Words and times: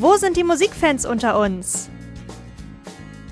Wo 0.00 0.14
sind 0.14 0.36
die 0.36 0.44
Musikfans 0.44 1.04
unter 1.04 1.40
uns? 1.40 1.90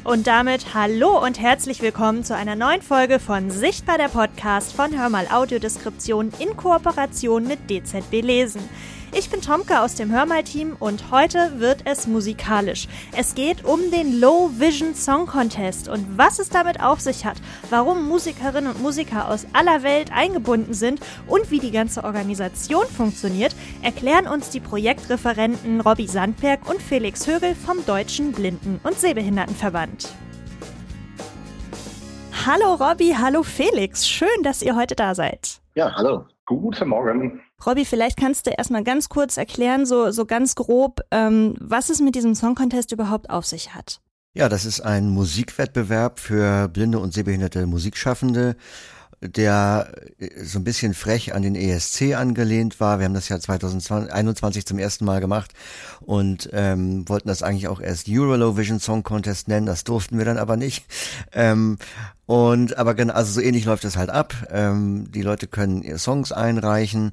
Und 0.03 0.26
damit 0.26 0.75
hallo 0.75 1.25
und 1.25 1.39
herzlich 1.39 1.81
willkommen 1.81 2.25
zu 2.25 2.35
einer 2.35 2.57
neuen 2.57 2.83
Folge 2.83 3.21
von 3.21 3.53
Sichtbar 3.53 3.99
der 3.99 4.08
Podcast 4.08 4.73
von 4.73 4.99
Hörmal 4.99 5.29
Audiodeskription 5.31 6.33
in 6.41 6.57
Kooperation 6.57 7.47
mit 7.47 7.71
DZB 7.71 8.21
Lesen. 8.21 8.68
Ich 9.12 9.30
bin 9.30 9.41
Tomke 9.41 9.80
aus 9.80 9.95
dem 9.95 10.11
Hörmal-Team 10.11 10.77
und 10.79 11.11
heute 11.11 11.61
wird 11.61 11.82
es 11.84 12.07
musikalisch. 12.07 12.89
Es 13.16 13.34
geht 13.34 13.64
um 13.64 13.90
den 13.90 14.21
Low 14.21 14.50
Vision 14.59 14.95
Song 14.95 15.27
Contest 15.27 15.89
und 15.89 16.18
was 16.18 16.39
es 16.39 16.48
damit 16.48 16.82
auf 16.82 17.00
sich 17.00 17.25
hat, 17.25 17.36
warum 17.71 18.08
Musikerinnen 18.08 18.71
und 18.71 18.82
Musiker 18.82 19.29
aus 19.29 19.46
aller 19.53 19.82
Welt 19.82 20.11
eingebunden 20.12 20.75
sind 20.75 21.00
und 21.29 21.50
wie 21.50 21.61
die 21.61 21.71
ganze 21.71 22.04
Organisation 22.04 22.86
funktioniert, 22.86 23.54
erklären 23.82 24.27
uns 24.27 24.50
die 24.50 24.61
Projektreferenten 24.61 25.80
Robby 25.80 26.09
Sandberg 26.09 26.68
und 26.68 26.82
Felix 26.82 27.27
Högel 27.27 27.54
vom 27.54 27.85
Deutschen 27.86 28.32
Blinden- 28.32 28.80
und 28.82 28.99
Sehbehindertenverband. 28.99 30.08
Hallo 32.45 32.75
Robby, 32.75 33.15
hallo 33.19 33.43
Felix, 33.43 34.07
schön, 34.07 34.43
dass 34.43 34.63
ihr 34.63 34.77
heute 34.77 34.95
da 34.95 35.15
seid. 35.15 35.61
Ja, 35.75 35.95
hallo. 35.95 36.27
Guten 36.47 36.89
Morgen. 36.89 37.41
Robby, 37.67 37.85
vielleicht 37.85 38.17
kannst 38.17 38.47
du 38.47 38.51
erstmal 38.51 38.85
ganz 38.85 39.09
kurz 39.09 39.37
erklären, 39.37 39.85
so, 39.85 40.13
so 40.13 40.27
ganz 40.27 40.55
grob, 40.55 41.01
ähm, 41.11 41.57
was 41.59 41.91
es 41.91 42.01
mit 42.01 42.15
diesem 42.15 42.37
Song 42.37 42.55
Contest 42.55 42.93
überhaupt 42.93 43.31
auf 43.31 43.45
sich 43.45 43.75
hat. 43.75 44.01
Ja, 44.33 44.49
das 44.49 44.65
ist 44.65 44.81
ein 44.81 45.09
Musikwettbewerb 45.09 46.21
für 46.21 46.69
blinde 46.69 47.01
und 47.01 47.13
sehbehinderte 47.13 47.67
Musikschaffende, 47.67 48.55
der 49.21 49.91
äh, 50.19 50.45
so 50.45 50.61
ein 50.61 50.65
bisschen 50.65 50.95
frech 50.95 51.35
an 51.35 51.43
den 51.43 51.57
ESC 51.57 52.15
angelehnt 52.15 52.79
war. 52.79 53.01
Wir 53.01 53.07
haben 53.07 53.15
das 53.15 53.29
ja 53.29 53.41
2021 53.41 54.67
zum 54.67 54.79
ersten 54.79 55.05
Mal 55.05 55.21
gemacht 55.21 55.53
und 56.01 56.51
ähm, 56.53 57.09
wollten 57.09 57.27
das 57.27 57.43
eigentlich 57.43 57.67
auch 57.67 57.81
erst 57.81 58.09
Eurolovision 58.09 58.79
Song 58.79 59.03
Contest 59.03 59.49
nennen. 59.49 59.67
Das 59.67 59.83
durften 59.83 60.19
wir 60.19 60.25
dann 60.25 60.38
aber 60.38 60.57
nicht. 60.57 60.87
Ähm, 61.33 61.79
und 62.27 62.77
aber 62.77 62.95
genau, 62.95 63.15
also 63.15 63.32
so 63.32 63.41
ähnlich 63.41 63.65
läuft 63.65 63.85
es 63.85 63.96
halt 63.96 64.10
ab. 64.10 64.34
Ähm, 64.50 65.10
die 65.12 65.22
Leute 65.22 65.46
können 65.46 65.82
ihre 65.82 65.98
Songs 65.98 66.32
einreichen, 66.32 67.12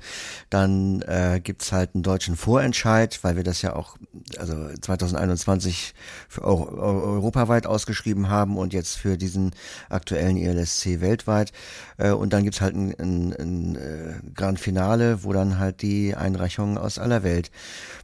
dann 0.50 1.04
äh, 1.04 1.40
gibt's 1.44 1.72
halt 1.72 1.92
einen 1.94 2.02
deutschen 2.02 2.36
Vorentscheid, 2.36 3.20
weil 3.22 3.36
wir 3.36 3.44
das 3.44 3.62
ja 3.62 3.76
auch 3.76 3.98
also 4.40 4.70
2021 4.82 5.94
für 6.28 6.44
Euro, 6.44 6.66
europaweit 6.66 7.68
ausgeschrieben 7.68 8.30
haben 8.30 8.58
und 8.58 8.74
jetzt 8.74 8.98
für 8.98 9.16
diesen 9.16 9.52
aktuellen 9.88 10.36
ELSC 10.36 11.00
weltweit. 11.00 11.52
Äh, 11.98 12.12
und 12.12 12.34
dann 12.34 12.44
gibt's 12.44 12.62
halt 12.62 12.76
ein, 12.76 12.96
ein, 13.00 13.34
ein 13.34 13.76
äh, 13.76 14.14
Grand 14.34 14.60
Finale, 14.60 15.24
wo 15.24 15.32
dann 15.32 15.60
halt 15.60 15.84
die 15.84 16.16
Einreichungen 16.16 16.80
aus 16.80 16.98
aller 16.98 17.22
Welt 17.22 17.52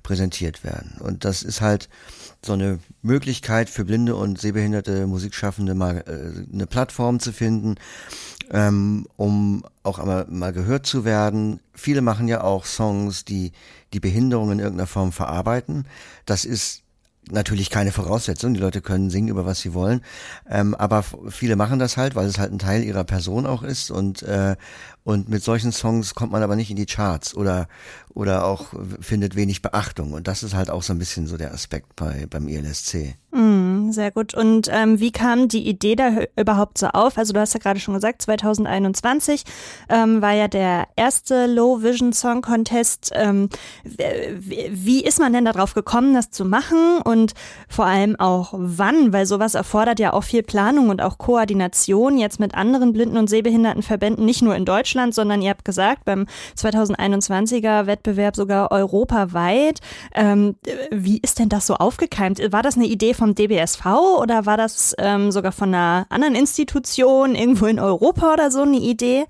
präsentiert 0.03 0.63
werden. 0.63 0.97
Und 0.99 1.25
das 1.25 1.41
ist 1.41 1.61
halt 1.61 1.89
so 2.43 2.53
eine 2.53 2.79
Möglichkeit 3.01 3.69
für 3.69 3.85
blinde 3.85 4.15
und 4.15 4.39
sehbehinderte 4.39 5.07
Musikschaffende 5.07 5.75
mal 5.75 6.03
äh, 6.07 6.53
eine 6.53 6.67
Plattform 6.67 7.19
zu 7.19 7.33
finden, 7.33 7.75
ähm, 8.51 9.07
um 9.17 9.63
auch 9.83 9.99
einmal 9.99 10.25
mal 10.29 10.53
gehört 10.53 10.85
zu 10.85 11.03
werden. 11.03 11.59
Viele 11.73 12.01
machen 12.01 12.27
ja 12.27 12.41
auch 12.41 12.65
Songs, 12.65 13.25
die 13.25 13.51
die 13.93 13.99
Behinderung 13.99 14.51
in 14.51 14.59
irgendeiner 14.59 14.87
Form 14.87 15.11
verarbeiten. 15.11 15.85
Das 16.25 16.45
ist 16.45 16.83
natürlich 17.31 17.69
keine 17.69 17.91
Voraussetzung. 17.91 18.53
Die 18.53 18.59
Leute 18.59 18.81
können 18.81 19.09
singen 19.09 19.27
über 19.27 19.45
was 19.45 19.59
sie 19.59 19.73
wollen, 19.73 20.01
ähm, 20.49 20.75
aber 20.75 21.03
viele 21.29 21.55
machen 21.55 21.79
das 21.79 21.97
halt, 21.97 22.15
weil 22.15 22.27
es 22.27 22.39
halt 22.39 22.51
ein 22.51 22.59
Teil 22.59 22.83
ihrer 22.83 23.03
Person 23.03 23.45
auch 23.45 23.63
ist 23.63 23.91
und 23.91 24.23
äh, 24.23 24.55
und 25.09 25.27
mit 25.27 25.43
solchen 25.43 25.71
Songs 25.71 26.13
kommt 26.13 26.31
man 26.31 26.43
aber 26.43 26.55
nicht 26.55 26.69
in 26.69 26.75
die 26.75 26.85
Charts 26.85 27.35
oder 27.35 27.67
oder 28.13 28.45
auch 28.45 28.73
findet 28.99 29.35
wenig 29.35 29.61
Beachtung. 29.61 30.13
Und 30.13 30.27
das 30.27 30.43
ist 30.43 30.53
halt 30.53 30.69
auch 30.69 30.83
so 30.83 30.93
ein 30.93 30.99
bisschen 30.99 31.25
so 31.25 31.37
der 31.37 31.53
Aspekt 31.53 31.95
bei 31.95 32.27
beim 32.29 32.47
ELSC. 32.47 33.15
Mm, 33.31 33.91
sehr 33.91 34.11
gut. 34.11 34.33
Und 34.33 34.69
ähm, 34.71 34.99
wie 34.99 35.11
kam 35.11 35.47
die 35.47 35.67
Idee 35.67 35.95
da 35.95 36.11
überhaupt 36.35 36.79
so 36.79 36.87
auf? 36.87 37.17
Also 37.17 37.33
du 37.33 37.39
hast 37.39 37.53
ja 37.53 37.59
gerade 37.59 37.79
schon 37.79 37.93
gesagt, 37.93 38.23
2021 38.23 39.43
ähm, 39.89 40.21
war 40.21 40.33
ja 40.33 40.47
der 40.47 40.87
erste 40.95 41.45
Low 41.45 41.81
Vision 41.83 42.11
Song 42.11 42.41
Contest. 42.41 43.11
Ähm, 43.13 43.49
wie 43.83 45.03
ist 45.03 45.19
man 45.19 45.33
denn 45.33 45.45
darauf 45.45 45.75
gekommen, 45.75 46.15
das 46.15 46.31
zu 46.31 46.43
machen? 46.43 46.99
Und 47.03 47.33
vor 47.67 47.85
allem 47.85 48.19
auch 48.19 48.53
wann? 48.53 49.13
Weil 49.13 49.27
sowas 49.27 49.53
erfordert 49.53 49.99
ja 49.99 50.13
auch 50.13 50.23
viel 50.23 50.43
Planung 50.43 50.89
und 50.89 51.01
auch 51.01 51.19
Koordination 51.19 52.17
jetzt 52.17 52.39
mit 52.39 52.55
anderen 52.55 52.93
Blinden- 52.93 53.17
und 53.17 53.29
Sehbehindertenverbänden, 53.29 54.25
nicht 54.25 54.41
nur 54.41 54.55
in 54.55 54.65
Deutschland, 54.65 54.98
sondern 55.11 55.41
ihr 55.41 55.49
habt 55.49 55.65
gesagt, 55.65 56.05
beim 56.05 56.25
2021er 56.55 57.87
Wettbewerb 57.87 58.35
sogar 58.35 58.71
europaweit. 58.71 59.79
Ähm, 60.13 60.55
wie 60.91 61.19
ist 61.21 61.39
denn 61.39 61.49
das 61.49 61.67
so 61.67 61.75
aufgekeimt? 61.75 62.39
War 62.51 62.61
das 62.61 62.75
eine 62.75 62.85
Idee 62.85 63.13
vom 63.13 63.35
DBSV 63.35 63.85
oder 64.21 64.45
war 64.45 64.57
das 64.57 64.95
ähm, 64.99 65.31
sogar 65.31 65.51
von 65.51 65.73
einer 65.73 66.05
anderen 66.09 66.35
Institution 66.35 67.35
irgendwo 67.35 67.65
in 67.65 67.79
Europa 67.79 68.33
oder 68.33 68.51
so 68.51 68.61
eine 68.61 68.77
Idee? 68.77 69.25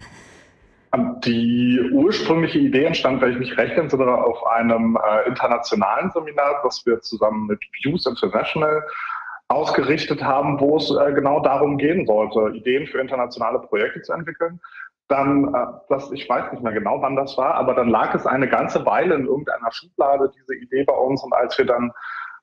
Die 1.23 1.79
ursprüngliche 1.91 2.57
Idee 2.57 2.85
entstand, 2.85 3.21
wenn 3.21 3.33
ich 3.33 3.39
mich 3.39 3.57
recht 3.57 3.77
entsinne, 3.77 4.11
auf 4.11 4.43
einem 4.47 4.97
äh, 4.97 5.27
internationalen 5.27 6.09
Seminar, 6.09 6.61
das 6.63 6.83
wir 6.85 6.99
zusammen 7.01 7.45
mit 7.45 7.59
Views 7.83 8.07
International 8.07 8.83
ausgerichtet 9.49 10.23
haben, 10.23 10.59
wo 10.59 10.77
es 10.77 10.89
äh, 10.91 11.13
genau 11.13 11.41
darum 11.41 11.77
gehen 11.77 12.07
sollte, 12.07 12.55
Ideen 12.55 12.87
für 12.87 12.99
internationale 12.99 13.59
Projekte 13.59 14.01
zu 14.01 14.13
entwickeln 14.13 14.59
dann, 15.09 15.53
äh, 15.53 15.65
das, 15.89 16.11
ich 16.11 16.29
weiß 16.29 16.51
nicht 16.51 16.63
mehr 16.63 16.71
genau, 16.71 17.01
wann 17.01 17.15
das 17.15 17.37
war, 17.37 17.55
aber 17.55 17.73
dann 17.73 17.89
lag 17.89 18.13
es 18.13 18.25
eine 18.25 18.47
ganze 18.47 18.85
Weile 18.85 19.15
in 19.15 19.25
irgendeiner 19.25 19.71
Schublade, 19.71 20.31
diese 20.35 20.55
Idee 20.55 20.83
bei 20.83 20.93
uns. 20.93 21.23
Und 21.23 21.33
als 21.33 21.57
wir 21.57 21.65
dann 21.65 21.91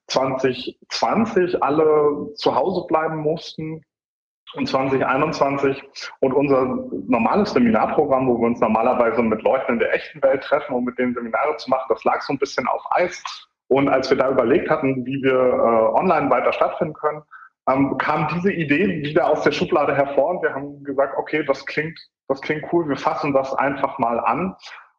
2020 0.08 1.62
alle 1.62 2.32
zu 2.34 2.54
Hause 2.54 2.86
bleiben 2.86 3.18
mussten 3.18 3.82
und 4.54 4.68
2021 4.68 5.82
und 6.20 6.32
unser 6.32 6.64
normales 7.06 7.52
Seminarprogramm, 7.52 8.28
wo 8.28 8.38
wir 8.38 8.46
uns 8.46 8.60
normalerweise 8.60 9.22
mit 9.22 9.42
Leuten 9.42 9.74
in 9.74 9.78
der 9.78 9.94
echten 9.94 10.22
Welt 10.22 10.42
treffen, 10.42 10.74
um 10.74 10.84
mit 10.84 10.98
denen 10.98 11.14
Seminare 11.14 11.56
zu 11.56 11.70
machen, 11.70 11.86
das 11.88 12.04
lag 12.04 12.20
so 12.22 12.32
ein 12.32 12.38
bisschen 12.38 12.66
auf 12.66 12.82
Eis. 12.90 13.22
Und 13.68 13.88
als 13.88 14.10
wir 14.10 14.16
da 14.16 14.30
überlegt 14.30 14.70
hatten, 14.70 15.04
wie 15.06 15.22
wir 15.22 15.32
äh, 15.32 15.98
online 15.98 16.30
weiter 16.30 16.52
stattfinden 16.52 16.94
können, 16.94 17.22
ähm, 17.68 17.98
kam 17.98 18.28
diese 18.28 18.52
Idee 18.52 19.02
wieder 19.02 19.28
aus 19.28 19.42
der 19.42 19.52
Schublade 19.52 19.94
hervor 19.94 20.30
und 20.30 20.42
wir 20.42 20.54
haben 20.54 20.84
gesagt, 20.84 21.16
okay, 21.18 21.44
das 21.44 21.66
klingt 21.66 21.98
das 22.28 22.40
klingt 22.40 22.64
cool, 22.72 22.88
wir 22.88 22.96
fassen 22.96 23.32
das 23.32 23.54
einfach 23.54 23.98
mal 23.98 24.20
an. 24.20 24.56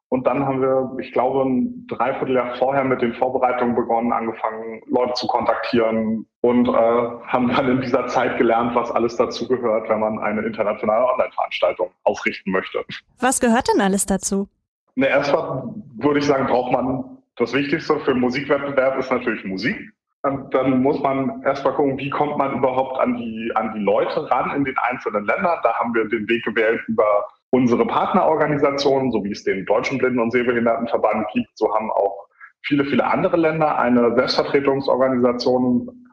Und 0.09 0.25
dann 0.25 0.45
haben 0.45 0.61
wir, 0.61 0.95
ich 1.01 1.11
glaube, 1.11 1.41
ein 1.41 1.85
Dreivierteljahr 1.87 2.55
vorher 2.55 2.85
mit 2.85 3.01
den 3.01 3.13
Vorbereitungen 3.13 3.75
begonnen, 3.75 4.13
angefangen, 4.13 4.81
Leute 4.85 5.13
zu 5.15 5.27
kontaktieren 5.27 6.25
und 6.39 6.69
äh, 6.69 6.71
haben 6.71 7.49
dann 7.49 7.69
in 7.69 7.81
dieser 7.81 8.07
Zeit 8.07 8.37
gelernt, 8.37 8.73
was 8.73 8.89
alles 8.89 9.17
dazu 9.17 9.45
gehört, 9.49 9.89
wenn 9.89 9.99
man 9.99 10.17
eine 10.19 10.43
internationale 10.43 11.05
Online-Veranstaltung 11.11 11.91
ausrichten 12.03 12.51
möchte. 12.51 12.85
Was 13.19 13.41
gehört 13.41 13.67
denn 13.73 13.81
alles 13.81 14.05
dazu? 14.05 14.47
Ne, 14.95 15.09
erstmal 15.09 15.73
würde 15.97 16.19
ich 16.19 16.25
sagen, 16.25 16.47
braucht 16.47 16.71
man 16.71 17.17
das 17.35 17.53
Wichtigste 17.53 17.99
für 17.99 18.11
einen 18.11 18.21
Musikwettbewerb 18.21 18.97
ist 18.97 19.11
natürlich 19.11 19.43
Musik. 19.45 19.77
Dann 20.23 20.81
muss 20.81 21.01
man 21.01 21.41
erstmal 21.43 21.73
gucken, 21.73 21.97
wie 21.97 22.09
kommt 22.09 22.37
man 22.37 22.57
überhaupt 22.57 22.99
an 22.99 23.15
die, 23.17 23.51
an 23.55 23.73
die 23.73 23.79
Leute 23.79 24.29
ran 24.29 24.55
in 24.55 24.65
den 24.65 24.77
einzelnen 24.77 25.25
Ländern. 25.25 25.59
Da 25.63 25.73
haben 25.75 25.93
wir 25.93 26.07
den 26.07 26.27
Weg 26.27 26.43
gewählt 26.43 26.81
über 26.87 27.27
unsere 27.51 27.85
Partnerorganisationen, 27.85 29.11
so 29.11 29.23
wie 29.23 29.31
es 29.31 29.43
den 29.43 29.65
Deutschen 29.65 29.99
Blinden- 29.99 30.19
und 30.19 30.31
Sehbehindertenverband 30.31 31.27
gibt. 31.33 31.49
So 31.55 31.73
haben 31.73 31.91
auch 31.91 32.27
viele, 32.61 32.83
viele 32.85 33.05
andere 33.05 33.37
Länder 33.37 33.77
eine 33.79 34.15
Selbstvertretungsorganisation, 34.15 36.09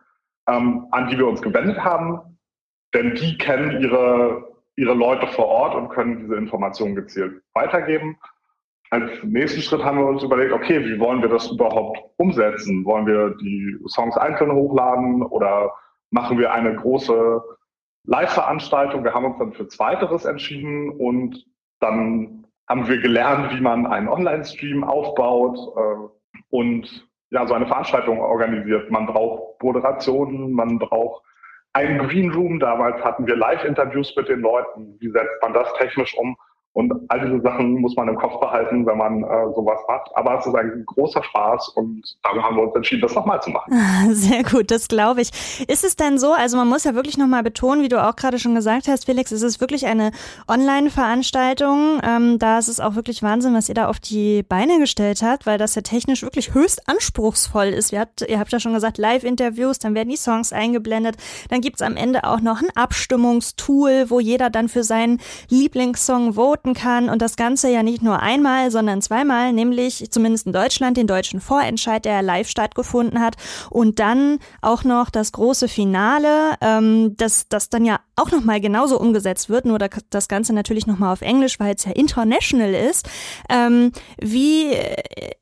ähm, 0.48 0.86
an 0.90 1.08
die 1.08 1.18
wir 1.18 1.26
uns 1.26 1.42
gewendet 1.42 1.82
haben. 1.82 2.38
Denn 2.92 3.14
die 3.14 3.36
kennen 3.38 3.80
ihre, 3.80 4.46
ihre 4.76 4.94
Leute 4.94 5.26
vor 5.28 5.46
Ort 5.46 5.74
und 5.74 5.88
können 5.88 6.20
diese 6.20 6.36
Informationen 6.36 6.94
gezielt 6.94 7.42
weitergeben 7.54 8.16
als 8.94 9.24
nächsten 9.24 9.60
Schritt 9.60 9.84
haben 9.84 9.98
wir 9.98 10.06
uns 10.06 10.22
überlegt, 10.22 10.52
okay, 10.52 10.84
wie 10.84 11.00
wollen 11.00 11.20
wir 11.20 11.28
das 11.28 11.50
überhaupt 11.50 11.98
umsetzen? 12.16 12.84
Wollen 12.84 13.06
wir 13.06 13.30
die 13.40 13.76
Songs 13.88 14.16
einzeln 14.16 14.52
hochladen 14.52 15.22
oder 15.22 15.72
machen 16.10 16.38
wir 16.38 16.52
eine 16.52 16.76
große 16.76 17.42
Live-Veranstaltung? 18.06 19.02
Wir 19.02 19.12
haben 19.12 19.24
uns 19.24 19.38
dann 19.38 19.52
für 19.52 19.66
Zweiteres 19.66 20.24
entschieden 20.24 20.90
und 20.90 21.44
dann 21.80 22.46
haben 22.68 22.86
wir 22.86 22.98
gelernt, 23.00 23.52
wie 23.52 23.60
man 23.60 23.86
einen 23.86 24.08
Online-Stream 24.08 24.84
aufbaut 24.84 25.58
äh, 25.76 26.40
und 26.50 27.08
ja, 27.30 27.46
so 27.46 27.54
eine 27.54 27.66
Veranstaltung 27.66 28.20
organisiert. 28.20 28.90
Man 28.92 29.06
braucht 29.06 29.60
Moderationen, 29.60 30.52
man 30.52 30.78
braucht 30.78 31.24
einen 31.72 31.98
Green 32.06 32.30
Room. 32.30 32.60
Damals 32.60 33.02
hatten 33.02 33.26
wir 33.26 33.34
Live-Interviews 33.34 34.14
mit 34.16 34.28
den 34.28 34.40
Leuten. 34.40 34.96
Wie 35.00 35.10
setzt 35.10 35.42
man 35.42 35.52
das 35.52 35.72
technisch 35.74 36.16
um? 36.16 36.36
Und 36.74 36.92
all 37.06 37.20
diese 37.20 37.40
Sachen 37.40 37.80
muss 37.80 37.94
man 37.94 38.08
im 38.08 38.16
Kopf 38.16 38.40
behalten, 38.40 38.84
wenn 38.84 38.98
man 38.98 39.22
äh, 39.22 39.54
sowas 39.54 39.78
macht. 39.86 40.10
Aber 40.16 40.38
es 40.40 40.46
ist 40.46 40.54
ein 40.56 40.82
großer 40.84 41.22
Spaß 41.22 41.68
und 41.68 42.02
darum 42.24 42.42
haben 42.42 42.56
wir 42.56 42.64
uns 42.64 42.74
entschieden, 42.74 43.00
das 43.02 43.14
nochmal 43.14 43.40
zu 43.40 43.50
machen. 43.50 43.72
Sehr 44.10 44.42
gut, 44.42 44.72
das 44.72 44.88
glaube 44.88 45.20
ich. 45.20 45.30
Ist 45.68 45.84
es 45.84 45.94
denn 45.94 46.18
so, 46.18 46.32
also 46.32 46.56
man 46.56 46.68
muss 46.68 46.82
ja 46.82 46.96
wirklich 46.96 47.16
nochmal 47.16 47.44
betonen, 47.44 47.82
wie 47.82 47.88
du 47.88 48.04
auch 48.04 48.16
gerade 48.16 48.40
schon 48.40 48.56
gesagt 48.56 48.88
hast, 48.88 49.04
Felix, 49.04 49.30
es 49.30 49.42
ist 49.42 49.60
wirklich 49.60 49.86
eine 49.86 50.10
Online-Veranstaltung. 50.48 52.00
Ähm, 52.02 52.40
da 52.40 52.58
ist 52.58 52.66
es 52.66 52.80
auch 52.80 52.96
wirklich 52.96 53.22
Wahnsinn, 53.22 53.54
was 53.54 53.68
ihr 53.68 53.76
da 53.76 53.86
auf 53.86 54.00
die 54.00 54.42
Beine 54.42 54.80
gestellt 54.80 55.22
habt, 55.22 55.46
weil 55.46 55.58
das 55.58 55.76
ja 55.76 55.82
technisch 55.82 56.24
wirklich 56.24 56.54
höchst 56.54 56.88
anspruchsvoll 56.88 57.66
ist. 57.66 57.92
Ihr 57.92 58.00
habt, 58.00 58.28
ihr 58.28 58.40
habt 58.40 58.50
ja 58.50 58.58
schon 58.58 58.74
gesagt, 58.74 58.98
Live-Interviews, 58.98 59.78
dann 59.78 59.94
werden 59.94 60.08
die 60.08 60.16
Songs 60.16 60.52
eingeblendet. 60.52 61.18
Dann 61.50 61.60
gibt's 61.60 61.82
am 61.82 61.94
Ende 61.94 62.24
auch 62.24 62.40
noch 62.40 62.60
ein 62.60 62.70
Abstimmungstool, 62.74 64.10
wo 64.10 64.18
jeder 64.18 64.50
dann 64.50 64.68
für 64.68 64.82
seinen 64.82 65.20
Lieblingssong 65.50 66.32
voten 66.32 66.63
voten 66.64 66.74
kann 66.74 67.08
und 67.08 67.20
das 67.20 67.36
Ganze 67.36 67.70
ja 67.70 67.82
nicht 67.82 68.02
nur 68.02 68.20
einmal, 68.20 68.70
sondern 68.70 69.02
zweimal, 69.02 69.52
nämlich 69.52 70.10
zumindest 70.10 70.46
in 70.46 70.52
Deutschland 70.52 70.96
den 70.96 71.06
deutschen 71.06 71.40
Vorentscheid, 71.40 72.04
der 72.04 72.22
live 72.22 72.48
stattgefunden 72.48 73.20
hat 73.20 73.36
und 73.70 73.98
dann 73.98 74.38
auch 74.62 74.84
noch 74.84 75.10
das 75.10 75.32
große 75.32 75.68
Finale, 75.68 76.54
ähm, 76.60 77.16
das, 77.16 77.48
das 77.48 77.68
dann 77.68 77.84
ja 77.84 78.00
auch 78.16 78.30
nochmal 78.30 78.60
genauso 78.60 78.98
umgesetzt 78.98 79.48
wird, 79.48 79.66
nur 79.66 79.78
das 79.78 80.28
Ganze 80.28 80.52
natürlich 80.52 80.86
nochmal 80.86 81.12
auf 81.12 81.20
Englisch, 81.20 81.60
weil 81.60 81.74
es 81.74 81.84
ja 81.84 81.92
international 81.92 82.72
ist. 82.74 83.08
Ähm, 83.50 83.92
wie 84.20 84.72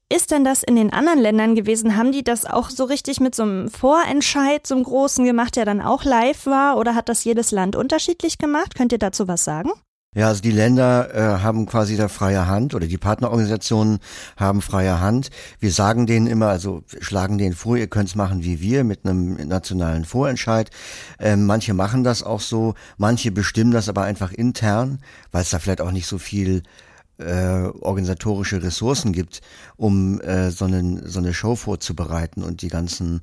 ist 0.08 0.30
denn 0.30 0.44
das 0.44 0.62
in 0.62 0.76
den 0.76 0.92
anderen 0.92 1.20
Ländern 1.20 1.54
gewesen? 1.54 1.96
Haben 1.96 2.12
die 2.12 2.24
das 2.24 2.44
auch 2.44 2.70
so 2.70 2.84
richtig 2.84 3.20
mit 3.20 3.34
so 3.34 3.44
einem 3.44 3.68
Vorentscheid 3.68 4.66
zum 4.66 4.82
Großen 4.82 5.24
gemacht, 5.24 5.56
der 5.56 5.64
dann 5.64 5.80
auch 5.80 6.04
live 6.04 6.46
war? 6.46 6.76
Oder 6.76 6.94
hat 6.94 7.08
das 7.08 7.24
jedes 7.24 7.50
Land 7.50 7.76
unterschiedlich 7.76 8.38
gemacht? 8.38 8.74
Könnt 8.74 8.92
ihr 8.92 8.98
dazu 8.98 9.28
was 9.28 9.44
sagen? 9.44 9.70
Ja, 10.14 10.28
also 10.28 10.42
die 10.42 10.50
Länder 10.50 11.14
äh, 11.14 11.42
haben 11.42 11.64
quasi 11.64 11.96
da 11.96 12.08
freie 12.08 12.46
Hand 12.46 12.74
oder 12.74 12.86
die 12.86 12.98
Partnerorganisationen 12.98 13.98
haben 14.36 14.60
freie 14.60 15.00
Hand. 15.00 15.30
Wir 15.58 15.72
sagen 15.72 16.06
denen 16.06 16.26
immer, 16.26 16.48
also 16.48 16.82
schlagen 17.00 17.38
denen 17.38 17.54
vor, 17.54 17.78
ihr 17.78 17.86
könnt's 17.86 18.14
machen 18.14 18.44
wie 18.44 18.60
wir 18.60 18.84
mit 18.84 19.06
einem 19.06 19.36
nationalen 19.48 20.04
Vorentscheid. 20.04 20.70
Ähm, 21.18 21.46
manche 21.46 21.72
machen 21.72 22.04
das 22.04 22.22
auch 22.22 22.40
so, 22.40 22.74
manche 22.98 23.32
bestimmen 23.32 23.70
das 23.70 23.88
aber 23.88 24.02
einfach 24.02 24.32
intern, 24.32 24.98
weil 25.30 25.42
es 25.42 25.50
da 25.50 25.58
vielleicht 25.58 25.80
auch 25.80 25.92
nicht 25.92 26.06
so 26.06 26.18
viel 26.18 26.62
äh, 27.16 27.68
organisatorische 27.80 28.62
Ressourcen 28.62 29.12
gibt, 29.14 29.40
um 29.76 30.20
äh, 30.20 30.50
so, 30.50 30.66
einen, 30.66 31.08
so 31.08 31.20
eine 31.20 31.32
Show 31.32 31.56
vorzubereiten 31.56 32.42
und 32.42 32.60
die 32.60 32.68
ganzen 32.68 33.22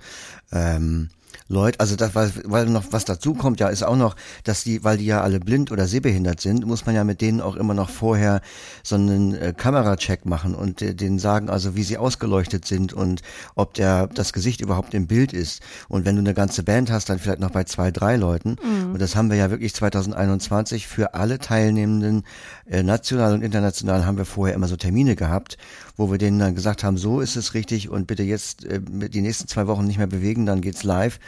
ähm, 0.52 1.10
Leute, 1.48 1.80
also 1.80 1.96
das, 1.96 2.14
weil, 2.14 2.32
weil 2.46 2.66
noch 2.68 2.86
was 2.92 3.06
dazu 3.06 3.34
kommt, 3.34 3.60
ja, 3.60 3.70
ist 3.70 3.84
auch 3.84 3.96
noch, 3.96 4.16
dass 4.44 4.64
die, 4.64 4.84
weil 4.84 4.98
die 4.98 5.06
ja 5.06 5.22
alle 5.22 5.40
blind 5.40 5.72
oder 5.72 5.88
sehbehindert 5.88 6.40
sind, 6.40 6.66
muss 6.66 6.86
man 6.86 6.94
ja 6.94 7.04
mit 7.04 7.22
denen 7.22 7.42
auch 7.42 7.56
immer 7.56 7.74
noch 7.74 7.90
vorher 7.90 8.42
so 8.84 8.96
einen 8.96 9.34
äh, 9.34 9.54
Kameracheck 9.56 10.26
machen 10.26 10.54
und 10.54 10.82
äh, 10.82 10.94
denen 10.94 11.18
sagen, 11.18 11.50
also 11.50 11.76
wie 11.76 11.84
sie 11.84 11.98
ausgeleuchtet 11.98 12.66
sind 12.66 12.94
und 12.94 13.22
ob 13.56 13.74
der 13.74 14.08
das 14.08 14.32
Gesicht 14.32 14.62
überhaupt 14.62 14.94
im 14.94 15.08
Bild 15.08 15.34
ist. 15.34 15.62
Und 15.88 16.06
wenn 16.06 16.16
du 16.16 16.22
eine 16.22 16.34
ganze 16.34 16.64
Band 16.64 16.92
hast, 16.92 17.10
dann 17.10 17.18
vielleicht 17.20 17.40
noch 17.40 17.52
bei 17.52 17.64
zwei, 17.64 17.92
drei 17.92 18.16
Leuten. 18.16 18.58
Mhm. 18.62 18.94
Und 18.94 19.02
das 19.02 19.16
haben 19.16 19.30
wir 19.32 19.38
ja 19.38 19.50
wirklich 19.50 19.74
2021 19.74 20.88
für 20.88 21.16
alle 21.16 21.40
Teilnehmenden, 21.40 22.24
äh, 22.68 22.84
national 22.84 23.34
und 23.34 23.42
international, 23.42 24.06
haben 24.06 24.18
wir 24.18 24.26
vorher 24.26 24.56
immer 24.56 24.68
so 24.68 24.76
Termine 24.76 25.16
gehabt, 25.16 25.58
wo 25.98 26.12
wir 26.12 26.18
denen 26.18 26.40
dann 26.40 26.56
gesagt 26.56 26.84
haben, 26.84 26.98
so 26.98 27.22
ist 27.22 27.36
es 27.36 27.54
richtig 27.54 27.90
und 27.90 28.08
bitte 28.08 28.24
jetzt 28.24 28.66
äh, 28.66 28.80
die 28.82 29.22
nächsten 29.22 29.48
zwei 29.48 29.68
Wochen 29.68 29.86
nicht 29.86 29.98
mehr 29.98 30.08
bewegen, 30.08 30.46
dann 30.46 30.62
geht's 30.62 30.84
live. 30.84 31.19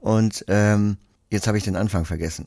Und 0.00 0.44
ähm, 0.48 0.96
Jetzt 1.32 1.46
habe 1.46 1.56
ich 1.56 1.62
den 1.62 1.76
Anfang 1.76 2.04
vergessen. 2.04 2.44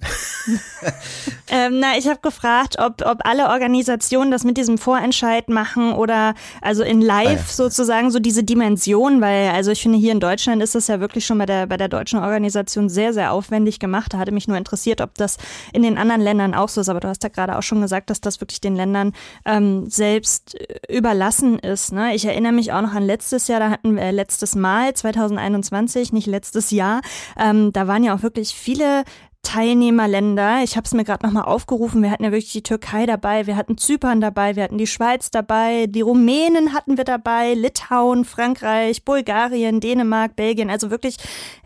ähm, 1.47 1.79
na, 1.79 1.97
ich 1.97 2.09
habe 2.09 2.19
gefragt, 2.21 2.75
ob, 2.79 3.01
ob 3.05 3.25
alle 3.25 3.47
Organisationen 3.47 4.29
das 4.29 4.43
mit 4.43 4.57
diesem 4.57 4.77
Vorentscheid 4.77 5.47
machen 5.47 5.93
oder 5.93 6.33
also 6.61 6.83
in 6.83 6.99
Live 6.99 7.27
ah, 7.27 7.31
ja. 7.31 7.43
sozusagen 7.47 8.11
so 8.11 8.19
diese 8.19 8.43
Dimension, 8.43 9.21
weil 9.21 9.51
also 9.51 9.71
ich 9.71 9.81
finde 9.81 9.97
hier 9.97 10.11
in 10.11 10.19
Deutschland 10.19 10.61
ist 10.61 10.75
das 10.75 10.87
ja 10.87 10.99
wirklich 10.99 11.25
schon 11.25 11.37
bei 11.37 11.45
der 11.45 11.65
bei 11.67 11.77
der 11.77 11.87
deutschen 11.87 12.19
Organisation 12.19 12.89
sehr 12.89 13.13
sehr 13.13 13.31
aufwendig 13.31 13.79
gemacht. 13.79 14.13
Da 14.13 14.17
hatte 14.17 14.33
mich 14.33 14.49
nur 14.49 14.57
interessiert, 14.57 14.99
ob 14.99 15.15
das 15.15 15.37
in 15.71 15.81
den 15.81 15.97
anderen 15.97 16.19
Ländern 16.19 16.53
auch 16.53 16.67
so 16.67 16.81
ist. 16.81 16.89
Aber 16.89 16.99
du 16.99 17.07
hast 17.07 17.23
ja 17.23 17.29
gerade 17.29 17.57
auch 17.57 17.63
schon 17.63 17.79
gesagt, 17.79 18.09
dass 18.09 18.19
das 18.19 18.41
wirklich 18.41 18.59
den 18.59 18.75
Ländern 18.75 19.13
ähm, 19.45 19.89
selbst 19.89 20.55
äh, 20.59 20.93
überlassen 20.93 21.57
ist. 21.57 21.93
Ne? 21.93 22.13
Ich 22.15 22.25
erinnere 22.25 22.51
mich 22.51 22.73
auch 22.73 22.81
noch 22.81 22.93
an 22.93 23.03
letztes 23.03 23.47
Jahr, 23.47 23.61
da 23.61 23.69
hatten 23.69 23.95
wir 23.95 24.11
letztes 24.11 24.55
Mal 24.55 24.93
2021, 24.93 26.11
nicht 26.11 26.27
letztes 26.27 26.71
Jahr, 26.71 26.99
ähm, 27.39 27.71
da 27.71 27.87
waren 27.87 28.03
ja 28.03 28.13
auch 28.13 28.23
wirklich 28.23 28.53
viele 28.53 28.72
viele 28.73 29.03
Teilnehmerländer. 29.43 30.63
Ich 30.63 30.75
habe 30.77 30.85
es 30.85 30.93
mir 30.93 31.03
gerade 31.03 31.25
nochmal 31.25 31.43
aufgerufen. 31.43 32.01
Wir 32.01 32.09
hatten 32.09 32.23
ja 32.23 32.31
wirklich 32.31 32.53
die 32.53 32.63
Türkei 32.63 33.05
dabei, 33.05 33.45
wir 33.45 33.55
hatten 33.55 33.77
Zypern 33.77 34.21
dabei, 34.21 34.55
wir 34.55 34.63
hatten 34.63 34.77
die 34.77 34.87
Schweiz 34.87 35.29
dabei, 35.29 35.85
die 35.87 36.01
Rumänen 36.01 36.73
hatten 36.73 36.97
wir 36.97 37.03
dabei, 37.03 37.53
Litauen, 37.53 38.25
Frankreich, 38.25 39.05
Bulgarien, 39.05 39.79
Dänemark, 39.79 40.35
Belgien. 40.35 40.69
Also 40.69 40.89
wirklich 40.89 41.17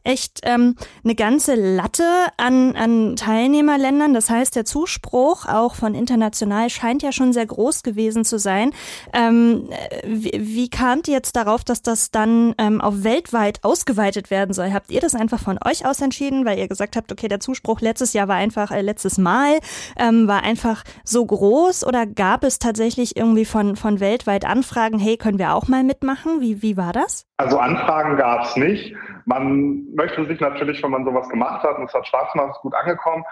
echt 0.04 0.40
ähm, 0.44 0.76
eine 1.04 1.16
ganze 1.16 1.56
Latte 1.56 2.04
an, 2.38 2.76
an 2.76 3.16
Teilnehmerländern. 3.16 4.14
Das 4.14 4.30
heißt, 4.30 4.56
der 4.56 4.66
Zuspruch 4.66 5.46
auch 5.46 5.76
von 5.76 5.94
international 5.94 6.70
scheint 6.70 7.04
ja 7.04 7.12
schon 7.12 7.34
sehr 7.34 7.46
groß 7.46 7.84
gewesen 7.84 8.26
zu 8.26 8.40
sein. 8.40 8.72
Ähm, 9.14 9.70
wie, 10.06 10.32
wie 10.34 10.70
kamt 10.70 11.08
ihr 11.08 11.16
jetzt 11.16 11.36
darauf, 11.36 11.64
dass 11.64 11.82
das 11.82 12.10
dann 12.10 12.56
ähm, 12.58 12.82
auf 12.82 13.04
weltweit 13.04 13.64
ausgeweitet 13.64 14.32
werden 14.32 14.54
soll? 14.54 14.72
Habt 14.72 14.92
ihr 14.92 15.02
das 15.02 15.14
einfach 15.14 15.40
von 15.40 15.60
euch 15.64 15.86
aus 15.86 16.02
entschieden, 16.02 16.46
weil 16.46 16.58
ihr 16.58 16.68
gesagt 16.68 16.96
habt, 16.96 17.12
okay, 17.12 17.28
der 17.28 17.42
Zuspruch 17.42 17.67
letztes 17.82 18.14
Jahr 18.14 18.28
war 18.28 18.36
einfach, 18.36 18.72
äh, 18.72 18.82
letztes 18.82 19.18
Mal 19.18 19.60
ähm, 19.98 20.28
war 20.28 20.44
einfach 20.44 20.84
so 21.04 21.26
groß 21.26 21.86
oder 21.86 22.06
gab 22.06 22.44
es 22.44 22.60
tatsächlich 22.60 23.18
irgendwie 23.18 23.46
von, 23.46 23.76
von 23.76 24.00
weltweit 24.00 24.46
Anfragen, 24.46 25.00
hey, 25.00 25.18
können 25.18 25.40
wir 25.40 25.54
auch 25.54 25.68
mal 25.68 25.84
mitmachen? 25.84 26.42
Wie, 26.42 26.62
wie 26.62 26.78
war 26.78 26.94
das? 26.94 27.26
Also 27.38 27.60
Anfragen 27.60 28.18
gab 28.18 28.46
es 28.46 28.56
nicht. 28.56 28.96
Man 29.26 29.94
möchte 29.94 30.26
sich 30.26 30.40
natürlich, 30.40 30.82
wenn 30.84 30.92
man 30.92 31.06
sowas 31.06 31.30
gemacht 31.30 31.64
hat 31.64 31.78
und 31.78 31.86
es 31.86 31.94
hat 31.94 32.08
Spaß 32.08 32.32
gemacht, 32.34 32.52
ist 32.56 32.62
gut 32.62 32.76
angekommen, 32.76 33.24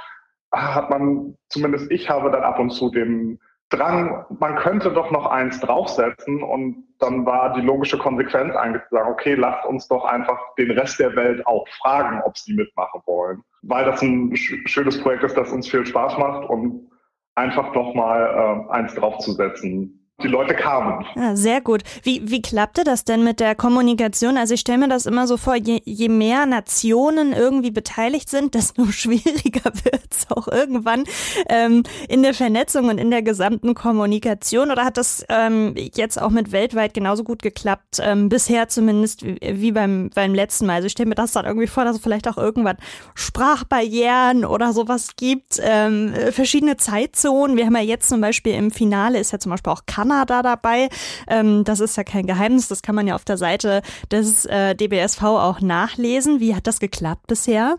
hat 0.52 0.90
man, 0.90 1.36
zumindest 1.50 1.92
ich 1.92 2.10
habe 2.10 2.32
dann 2.32 2.44
ab 2.44 2.60
und 2.60 2.72
zu 2.72 2.90
den 2.90 3.40
Drang, 3.70 4.26
man 4.40 4.56
könnte 4.58 4.92
doch 4.92 5.10
noch 5.12 5.26
eins 5.26 5.60
draufsetzen 5.60 6.44
und 6.44 6.86
dann 7.00 7.26
war 7.26 7.54
die 7.54 7.62
logische 7.62 7.98
Konsequenz 7.98 8.56
eigentlich 8.56 8.84
zu 8.84 8.96
sagen, 8.96 9.10
okay, 9.10 9.34
lasst 9.34 9.66
uns 9.66 9.88
doch 9.88 10.06
einfach 10.06 10.38
den 10.56 10.72
Rest 10.72 11.00
der 11.00 11.16
Welt 11.16 11.46
auch 11.48 11.68
fragen, 11.82 12.22
ob 12.24 12.38
sie 12.38 12.54
mitmachen 12.54 13.02
wollen. 13.06 13.42
Weil 13.64 13.86
das 13.86 14.02
ein 14.02 14.36
schönes 14.36 15.02
Projekt 15.02 15.24
ist, 15.24 15.36
das 15.36 15.52
uns 15.52 15.68
viel 15.68 15.86
Spaß 15.86 16.18
macht 16.20 16.48
und 16.50 16.92
einfach 17.34 17.74
doch 17.74 17.94
mal 17.96 18.66
äh, 18.70 18.72
eins 18.72 18.94
draufzusetzen, 18.94 20.05
die 20.24 20.30
Leute 20.30 20.56
kamen. 20.56 21.06
Ja, 21.16 21.36
sehr 21.36 21.60
gut. 21.60 21.84
Wie, 22.04 22.22
wie 22.32 22.42
klappte 22.42 22.86
das 22.86 23.04
denn 23.04 23.26
mit 23.26 23.42
der 23.42 23.54
Kommunikation? 23.54 24.38
Also 24.38 24.54
ich 24.54 24.62
stelle 24.62 24.78
mir 24.78 24.88
das 24.88 25.06
immer 25.06 25.28
so 25.28 25.36
vor, 25.36 25.56
je, 25.56 25.82
je 25.84 26.08
mehr 26.08 26.46
Nationen 26.46 27.34
irgendwie 27.34 27.72
beteiligt 27.72 28.30
sind, 28.30 28.56
desto 28.56 28.86
schwieriger 28.92 29.72
wird 29.84 30.04
es 30.10 30.32
auch 30.32 30.48
irgendwann 30.48 31.04
ähm, 31.50 31.84
in 32.08 32.24
der 32.24 32.34
Vernetzung 32.34 32.88
und 32.88 32.98
in 32.98 33.12
der 33.12 33.24
gesamten 33.24 33.76
Kommunikation. 33.76 34.72
Oder 34.72 34.86
hat 34.86 34.96
das 34.96 35.26
ähm, 35.28 35.76
jetzt 35.76 36.22
auch 36.22 36.30
mit 36.30 36.54
weltweit 36.54 36.94
genauso 36.94 37.26
gut 37.26 37.42
geklappt? 37.42 38.00
Ähm, 38.02 38.30
bisher 38.30 38.70
zumindest 38.70 39.26
wie, 39.26 39.38
wie 39.42 39.74
beim, 39.74 40.12
beim 40.16 40.34
letzten 40.34 40.66
Mal. 40.66 40.76
Also 40.76 40.86
ich 40.86 40.94
stelle 40.94 41.10
mir 41.10 41.16
das 41.16 41.34
dann 41.34 41.46
irgendwie 41.46 41.68
vor, 41.68 41.84
dass 41.84 41.98
es 41.98 42.02
vielleicht 42.02 42.30
auch 42.30 42.38
irgendwann 42.38 42.78
Sprachbarrieren 43.16 44.46
oder 44.46 44.72
sowas 44.72 45.18
gibt, 45.18 45.60
ähm, 45.62 46.14
verschiedene 46.32 46.78
Zeitzonen. 46.78 47.58
Wir 47.58 47.66
haben 47.66 47.76
ja 47.76 47.82
jetzt 47.82 48.08
zum 48.08 48.22
Beispiel 48.22 48.54
im 48.54 48.72
Finale 48.72 49.20
ist 49.20 49.34
ja 49.34 49.40
zum 49.40 49.50
Beispiel 49.50 49.74
auch 49.74 49.82
Kanada 49.86 50.05
Kanada 50.06 50.44
dabei. 50.44 50.90
Ähm, 51.28 51.64
das 51.64 51.80
ist 51.80 51.98
ja 51.98 52.04
kein 52.04 52.28
Geheimnis, 52.28 52.68
das 52.68 52.82
kann 52.82 52.96
man 52.96 53.08
ja 53.08 53.16
auf 53.16 53.26
der 53.26 53.38
Seite 53.38 53.82
des 54.12 54.46
äh, 54.46 54.76
DBSV 54.76 55.24
auch 55.24 55.62
nachlesen. 55.62 56.40
Wie 56.40 56.56
hat 56.56 56.68
das 56.68 56.80
geklappt 56.80 57.28
bisher? 57.28 57.78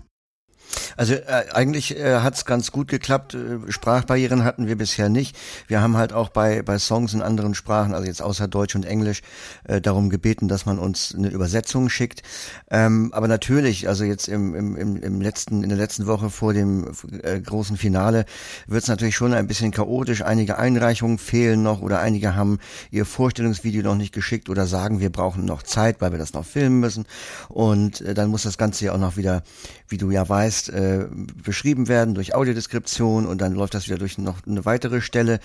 Also 0.96 1.14
äh, 1.14 1.46
eigentlich 1.52 1.98
äh, 1.98 2.20
hat 2.20 2.34
es 2.34 2.44
ganz 2.44 2.72
gut 2.72 2.88
geklappt. 2.88 3.34
Äh, 3.34 3.70
Sprachbarrieren 3.70 4.44
hatten 4.44 4.66
wir 4.66 4.76
bisher 4.76 5.08
nicht. 5.08 5.36
Wir 5.66 5.80
haben 5.80 5.96
halt 5.96 6.12
auch 6.12 6.28
bei, 6.28 6.62
bei 6.62 6.78
Songs 6.78 7.14
in 7.14 7.22
anderen 7.22 7.54
Sprachen, 7.54 7.94
also 7.94 8.06
jetzt 8.06 8.22
außer 8.22 8.48
Deutsch 8.48 8.74
und 8.74 8.84
Englisch, 8.84 9.22
äh, 9.64 9.80
darum 9.80 10.10
gebeten, 10.10 10.48
dass 10.48 10.66
man 10.66 10.78
uns 10.78 11.14
eine 11.14 11.28
Übersetzung 11.28 11.88
schickt. 11.88 12.22
Ähm, 12.70 13.10
aber 13.12 13.28
natürlich, 13.28 13.88
also 13.88 14.04
jetzt 14.04 14.28
im, 14.28 14.54
im, 14.54 14.96
im, 14.96 15.20
letzten, 15.20 15.62
in 15.62 15.68
der 15.68 15.78
letzten 15.78 16.06
Woche 16.06 16.30
vor 16.30 16.52
dem 16.52 16.92
äh, 17.22 17.40
großen 17.40 17.76
Finale 17.76 18.24
wird 18.66 18.82
es 18.82 18.88
natürlich 18.88 19.16
schon 19.16 19.34
ein 19.34 19.46
bisschen 19.46 19.70
chaotisch. 19.70 20.22
Einige 20.22 20.58
Einreichungen 20.58 21.18
fehlen 21.18 21.62
noch 21.62 21.82
oder 21.82 22.00
einige 22.00 22.34
haben 22.34 22.58
ihr 22.90 23.04
Vorstellungsvideo 23.04 23.82
noch 23.82 23.96
nicht 23.96 24.12
geschickt 24.12 24.48
oder 24.48 24.66
sagen, 24.66 25.00
wir 25.00 25.10
brauchen 25.10 25.44
noch 25.44 25.62
Zeit, 25.62 26.00
weil 26.00 26.12
wir 26.12 26.18
das 26.18 26.32
noch 26.32 26.44
filmen 26.44 26.80
müssen. 26.80 27.04
Und 27.48 28.00
äh, 28.00 28.14
dann 28.14 28.30
muss 28.30 28.42
das 28.42 28.58
Ganze 28.58 28.86
ja 28.86 28.92
auch 28.92 28.98
noch 28.98 29.16
wieder, 29.16 29.42
wie 29.88 29.98
du 29.98 30.10
ja 30.10 30.28
weißt, 30.28 30.55
erst 30.56 30.70
äh, 30.70 31.06
beschrieben 31.44 31.86
werden 31.86 32.14
durch 32.14 32.34
Audiodeskription 32.34 33.26
und 33.26 33.40
dann 33.40 33.52
läuft 33.52 33.74
das 33.74 33.86
wieder 33.86 33.98
durch 33.98 34.16
noch 34.16 34.38
eine 34.46 34.64
weitere 34.64 35.02
Stelle, 35.02 35.38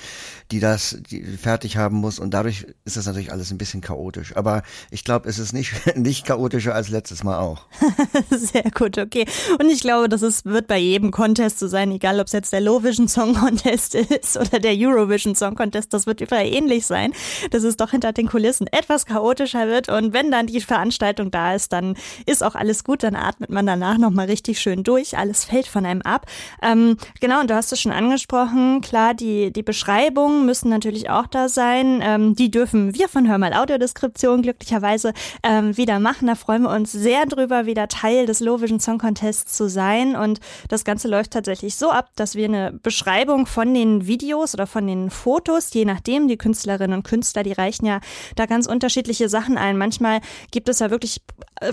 die 0.52 0.60
das 0.60 0.98
die 1.10 1.22
fertig 1.24 1.76
haben 1.76 1.98
muss 1.98 2.18
und 2.18 2.34
dadurch 2.34 2.66
ist 2.86 2.96
das 2.96 3.06
natürlich 3.08 3.32
alles 3.32 3.52
ein 3.52 3.58
bisschen 3.58 3.82
chaotisch. 3.82 4.36
Aber 4.38 4.64
ich 4.90 5.04
glaube, 5.04 5.28
es 5.28 5.38
ist 5.38 5.52
nicht, 5.52 5.74
nicht 5.98 6.26
chaotischer 6.26 6.74
als 6.74 6.90
letztes 6.90 7.24
Mal 7.24 7.40
auch. 7.40 7.68
Sehr 8.30 8.72
gut, 8.72 8.98
okay. 8.98 9.26
Und 9.60 9.70
ich 9.70 9.82
glaube, 9.82 10.08
das 10.08 10.22
ist, 10.22 10.46
wird 10.46 10.68
bei 10.68 10.78
jedem 10.78 11.12
Contest 11.12 11.60
so 11.60 11.68
sein, 11.68 11.92
egal 11.92 12.20
ob 12.20 12.28
es 12.28 12.34
jetzt 12.34 12.54
der 12.54 12.62
Low 12.62 12.84
Vision 12.84 13.10
Song 13.10 13.34
Contest 13.36 13.96
ist 13.96 14.38
oder 14.38 14.60
der 14.60 14.76
Eurovision 14.76 15.36
Song 15.36 15.56
Contest, 15.56 15.94
das 15.94 16.06
wird 16.06 16.22
überall 16.22 16.48
ähnlich 16.48 16.86
sein, 16.86 17.12
dass 17.50 17.64
es 17.64 17.76
doch 17.76 17.92
hinter 17.92 18.14
den 18.14 18.28
Kulissen 18.28 18.68
etwas 18.68 19.06
chaotischer 19.06 19.68
wird 19.68 19.90
und 19.90 20.14
wenn 20.14 20.32
dann 20.32 20.48
die 20.48 20.62
Veranstaltung 20.62 21.32
da 21.32 21.54
ist, 21.54 21.74
dann 21.74 21.96
ist 22.26 22.44
auch 22.44 22.56
alles 22.56 22.86
gut, 22.86 23.04
dann 23.04 23.16
atmet 23.16 23.50
man 23.50 23.66
danach 23.66 23.98
nochmal 23.98 24.28
richtig 24.28 24.62
schön 24.62 24.84
durch, 24.84 25.01
alles 25.18 25.46
fällt 25.46 25.68
von 25.68 25.86
einem 25.86 26.02
ab. 26.02 26.26
Ähm, 26.62 26.98
genau, 27.20 27.42
und 27.42 27.50
du 27.50 27.56
hast 27.56 27.72
es 27.72 27.82
schon 27.82 27.92
angesprochen, 27.92 28.82
klar, 28.82 29.14
die, 29.14 29.52
die 29.52 29.64
Beschreibungen 29.64 30.46
müssen 30.46 30.70
natürlich 30.70 31.10
auch 31.10 31.28
da 31.28 31.50
sein, 31.50 32.02
ähm, 32.04 32.36
die 32.36 32.52
dürfen 32.52 32.96
wir 32.96 33.10
von 33.10 33.28
Hör 33.28 33.38
mal 33.38 33.54
Audiodeskription 33.54 34.42
glücklicherweise 34.42 35.14
ähm, 35.44 35.76
wieder 35.78 36.00
machen, 36.00 36.28
da 36.28 36.36
freuen 36.36 36.64
wir 36.64 36.72
uns 36.72 36.92
sehr 36.92 37.26
drüber, 37.26 37.66
wieder 37.66 37.88
Teil 37.88 38.26
des 38.26 38.40
Low 38.40 38.62
Vision 38.62 38.80
Song 38.80 38.98
Contests 38.98 39.58
zu 39.58 39.70
sein 39.70 40.16
und 40.16 40.40
das 40.70 40.84
Ganze 40.84 41.08
läuft 41.08 41.32
tatsächlich 41.32 41.76
so 41.76 41.92
ab, 41.92 42.10
dass 42.16 42.36
wir 42.36 42.46
eine 42.46 42.72
Beschreibung 42.72 43.46
von 43.46 43.74
den 43.74 44.08
Videos 44.08 44.54
oder 44.54 44.68
von 44.68 44.88
den 44.88 45.10
Fotos, 45.10 45.74
je 45.74 45.86
nachdem, 45.86 46.28
die 46.28 46.38
Künstlerinnen 46.38 46.98
und 46.98 47.04
Künstler, 47.04 47.44
die 47.44 47.54
reichen 47.54 47.86
ja 47.86 48.00
da 48.36 48.46
ganz 48.46 48.68
unterschiedliche 48.68 49.30
Sachen 49.30 49.58
ein. 49.58 49.78
Manchmal 49.78 50.22
gibt 50.52 50.70
es 50.70 50.80
ja 50.80 50.90
wirklich 50.90 51.22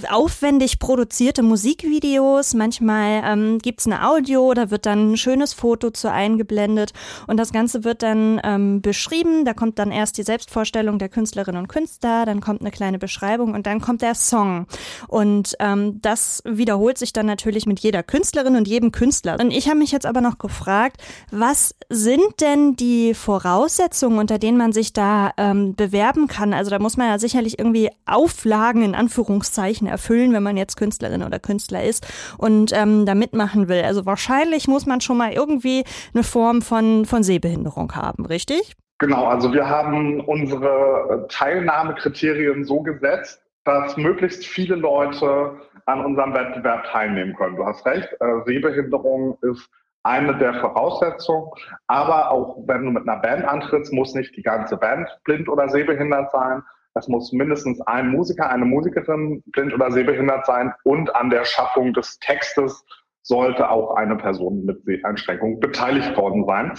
aufwendig 0.08 0.78
produzierte 0.78 1.42
Musikvideos, 1.42 2.54
manchmal 2.54 3.17
ähm, 3.25 3.58
gibt 3.58 3.80
es 3.80 3.87
eine 3.87 4.08
Audio, 4.08 4.52
da 4.54 4.70
wird 4.70 4.87
dann 4.87 5.12
ein 5.12 5.16
schönes 5.16 5.52
Foto 5.52 5.90
zu 5.90 6.10
eingeblendet 6.10 6.92
und 7.26 7.37
das 7.37 7.52
Ganze 7.52 7.84
wird 7.84 8.02
dann 8.02 8.40
ähm, 8.44 8.82
beschrieben. 8.82 9.44
Da 9.44 9.54
kommt 9.54 9.78
dann 9.78 9.90
erst 9.90 10.18
die 10.18 10.22
Selbstvorstellung 10.22 10.98
der 10.98 11.08
Künstlerinnen 11.08 11.62
und 11.62 11.68
Künstler, 11.68 12.26
dann 12.26 12.40
kommt 12.40 12.60
eine 12.60 12.70
kleine 12.70 12.98
Beschreibung 12.98 13.54
und 13.54 13.66
dann 13.66 13.80
kommt 13.80 14.02
der 14.02 14.14
Song. 14.14 14.66
Und 15.06 15.56
ähm, 15.60 16.00
das 16.02 16.42
wiederholt 16.44 16.98
sich 16.98 17.12
dann 17.12 17.26
natürlich 17.26 17.66
mit 17.66 17.80
jeder 17.80 18.02
Künstlerin 18.02 18.56
und 18.56 18.68
jedem 18.68 18.92
Künstler. 18.92 19.38
Und 19.40 19.50
ich 19.50 19.68
habe 19.68 19.78
mich 19.78 19.92
jetzt 19.92 20.06
aber 20.06 20.20
noch 20.20 20.38
gefragt, 20.38 21.00
was 21.30 21.75
sind 21.88 22.40
denn 22.40 22.76
die 22.76 23.14
Voraussetzungen, 23.14 24.18
unter 24.18 24.38
denen 24.38 24.58
man 24.58 24.72
sich 24.72 24.92
da 24.92 25.32
ähm, 25.37 25.75
bewerben 25.75 26.26
kann? 26.26 26.52
Also 26.54 26.70
da 26.70 26.78
muss 26.78 26.96
man 26.96 27.08
ja 27.08 27.18
sicherlich 27.18 27.58
irgendwie 27.58 27.90
Auflagen 28.06 28.82
in 28.82 28.94
Anführungszeichen 28.94 29.87
erfüllen, 29.87 30.32
wenn 30.32 30.42
man 30.42 30.56
jetzt 30.56 30.76
Künstlerin 30.76 31.22
oder 31.22 31.38
Künstler 31.38 31.84
ist 31.84 32.06
und 32.37 32.72
ähm, 32.72 33.06
da 33.09 33.15
mitmachen 33.15 33.69
will. 33.69 33.83
Also 33.83 34.07
wahrscheinlich 34.07 34.69
muss 34.69 34.87
man 34.87 35.00
schon 35.00 35.17
mal 35.17 35.33
irgendwie 35.33 35.85
eine 36.15 36.23
Form 36.23 36.62
von, 36.62 37.05
von 37.05 37.23
Sehbehinderung 37.23 37.95
haben, 37.95 38.27
richtig? 38.27 38.75
Genau, 38.99 39.27
also 39.27 39.53
wir 39.53 39.69
haben 39.69 40.21
unsere 40.21 41.27
Teilnahmekriterien 41.29 42.65
so 42.65 42.81
gesetzt, 42.83 43.41
dass 43.65 43.97
möglichst 43.97 44.45
viele 44.47 44.75
Leute 44.75 45.57
an 45.87 46.05
unserem 46.05 46.35
Wettbewerb 46.35 46.85
teilnehmen 46.87 47.35
können. 47.37 47.57
Du 47.57 47.65
hast 47.65 47.87
recht, 47.87 48.09
äh, 48.21 48.45
Sehbehinderung 48.45 49.38
ist 49.43 49.69
eine 50.03 50.37
der 50.37 50.55
Voraussetzungen. 50.55 51.50
Aber 51.87 52.31
auch 52.31 52.57
wenn 52.67 52.85
du 52.85 52.91
mit 52.91 53.09
einer 53.09 53.21
Band 53.21 53.45
antrittst, 53.45 53.93
muss 53.93 54.15
nicht 54.15 54.37
die 54.37 54.43
ganze 54.43 54.77
Band 54.77 55.09
blind 55.25 55.49
oder 55.49 55.69
sehbehindert 55.69 56.31
sein. 56.31 56.62
Es 56.99 57.09
muss 57.09 57.33
mindestens 57.33 57.81
ein 57.83 58.11
Musiker, 58.11 58.50
eine 58.50 58.64
Musikerin 58.64 59.43
blind 59.47 59.73
oder 59.73 59.90
sehbehindert 59.90 60.47
sein 60.47 60.73
und 60.85 61.14
an 61.14 61.31
der 61.31 61.45
Schaffung 61.45 61.93
des 61.95 62.19
Textes 62.19 62.85
sollte 63.23 63.71
auch 63.71 63.95
eine 63.95 64.17
Person 64.17 64.64
mit 64.64 64.85
Seheinschränkung 64.85 65.61
beteiligt 65.61 66.17
worden 66.17 66.45
sein. 66.45 66.73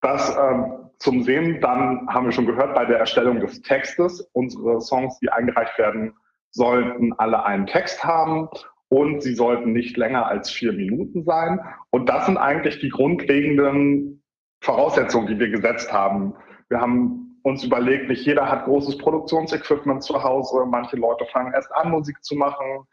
Das 0.00 0.36
ähm, 0.36 0.90
zum 0.98 1.22
Sehen, 1.22 1.60
dann 1.60 2.08
haben 2.08 2.26
wir 2.26 2.32
schon 2.32 2.46
gehört, 2.46 2.74
bei 2.74 2.84
der 2.84 2.98
Erstellung 2.98 3.40
des 3.40 3.62
Textes, 3.62 4.20
unsere 4.32 4.80
Songs, 4.80 5.18
die 5.20 5.30
eingereicht 5.30 5.78
werden, 5.78 6.14
sollten 6.50 7.12
alle 7.14 7.44
einen 7.44 7.66
Text 7.66 8.04
haben 8.04 8.48
und 8.88 9.22
sie 9.22 9.34
sollten 9.34 9.72
nicht 9.72 9.96
länger 9.96 10.26
als 10.26 10.50
vier 10.50 10.72
Minuten 10.72 11.24
sein. 11.24 11.60
Und 11.90 12.08
das 12.08 12.26
sind 12.26 12.36
eigentlich 12.36 12.80
die 12.80 12.88
grundlegenden 12.88 14.22
Voraussetzungen, 14.60 15.28
die 15.28 15.38
wir 15.38 15.50
gesetzt 15.50 15.92
haben. 15.92 16.34
Wir 16.68 16.80
haben 16.80 17.27
uns 17.48 17.64
überlegt, 17.64 18.08
nicht 18.08 18.24
jeder 18.24 18.48
hat 18.48 18.64
großes 18.64 18.98
Produktionsequipment 18.98 20.02
zu 20.02 20.22
Hause. 20.22 20.64
Manche 20.66 20.96
Leute 20.96 21.26
fangen 21.26 21.52
erst 21.52 21.74
an, 21.74 21.90
Musik 21.90 22.22
zu 22.22 22.36
machen. 22.36 22.86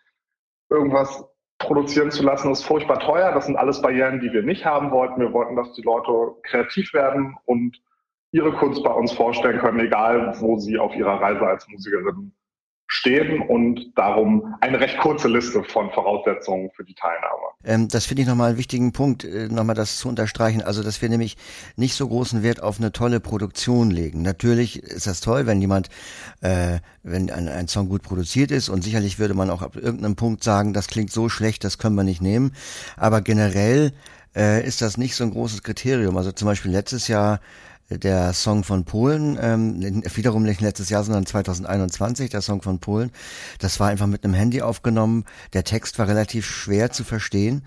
Irgendwas 0.70 1.24
produzieren 1.60 2.12
zu 2.12 2.24
lassen 2.24 2.52
ist 2.52 2.64
furchtbar 2.64 3.00
teuer. 3.00 3.32
Das 3.32 3.46
sind 3.46 3.56
alles 3.56 3.82
Barrieren, 3.82 4.20
die 4.20 4.32
wir 4.32 4.44
nicht 4.44 4.66
haben 4.66 4.92
wollten. 4.92 5.22
Wir 5.22 5.34
wollten, 5.34 5.56
dass 5.56 5.74
die 5.74 5.82
Leute 5.82 6.36
kreativ 6.44 6.94
werden 6.94 7.38
und 7.46 7.82
ihre 8.32 8.52
Kunst 8.54 8.84
bei 8.84 8.92
uns 8.92 9.12
vorstellen 9.12 9.60
können, 9.60 9.80
egal 9.80 10.36
wo 10.40 10.58
sie 10.58 10.78
auf 10.78 10.94
ihrer 10.96 11.22
Reise 11.22 11.46
als 11.46 11.68
Musikerin 11.68 12.34
stehen 12.96 13.42
und 13.42 13.92
darum 13.96 14.56
eine 14.62 14.80
recht 14.80 14.98
kurze 15.00 15.28
Liste 15.28 15.64
von 15.66 15.92
Voraussetzungen 15.92 16.72
für 16.76 16.84
die 16.84 16.94
Teilnahme. 16.94 17.44
Ähm, 17.66 17.88
das 17.90 18.06
finde 18.06 18.22
ich 18.22 18.28
nochmal 18.28 18.50
einen 18.50 18.58
wichtigen 18.58 18.94
Punkt, 18.94 19.26
äh, 19.26 19.50
nochmal 19.50 19.76
das 19.76 19.98
zu 19.98 20.08
unterstreichen. 20.08 20.62
Also, 20.62 20.82
dass 20.82 21.02
wir 21.02 21.10
nämlich 21.10 21.36
nicht 21.76 21.96
so 21.96 22.08
großen 22.08 22.42
Wert 22.42 22.64
auf 22.64 22.80
eine 22.80 22.92
tolle 22.94 23.20
Produktion 23.20 23.92
legen. 23.92 24.22
Natürlich 24.22 24.82
ist 24.82 25.08
das 25.08 25.20
toll, 25.20 25.46
wenn 25.46 25.60
jemand, 25.60 25.90
äh, 26.42 26.80
wenn 27.04 27.30
ein, 27.30 27.50
ein 27.50 27.68
Song 27.68 27.90
gut 27.90 28.02
produziert 28.02 28.52
ist 28.52 28.70
und 28.70 28.84
sicherlich 28.84 29.20
würde 29.20 29.34
man 29.34 29.50
auch 29.50 29.62
ab 29.62 29.76
irgendeinem 29.76 30.16
Punkt 30.16 30.44
sagen, 30.44 30.74
das 30.74 30.88
klingt 30.88 31.12
so 31.12 31.28
schlecht, 31.28 31.64
das 31.64 31.78
können 31.78 31.96
wir 31.96 32.04
nicht 32.04 32.22
nehmen. 32.22 32.54
Aber 32.96 33.22
generell 33.22 33.92
äh, 34.36 34.66
ist 34.66 34.82
das 34.82 34.98
nicht 34.98 35.16
so 35.16 35.26
ein 35.26 35.32
großes 35.32 35.64
Kriterium. 35.64 36.16
Also 36.16 36.32
zum 36.32 36.48
Beispiel 36.48 36.72
letztes 36.72 37.10
Jahr 37.10 37.42
der 37.90 38.34
Song 38.34 38.64
von 38.64 38.84
Polen, 38.84 39.38
ähm, 39.40 40.04
wiederum 40.16 40.44
nicht 40.44 40.60
letztes 40.60 40.90
Jahr, 40.90 41.04
sondern 41.04 41.26
2021, 41.26 42.32
der 42.32 42.42
Song 42.42 42.64
von 42.64 42.80
Polen. 42.80 43.12
Das 43.60 43.80
war 43.80 43.90
einfach 43.90 44.08
mit 44.08 44.24
einem 44.24 44.34
Handy 44.34 44.64
aufgenommen. 44.64 45.24
Der 45.54 45.64
Text 45.64 46.00
war 46.00 46.08
relativ 46.08 46.48
schwer 46.48 46.92
zu 46.92 47.04
verstehen, 47.04 47.62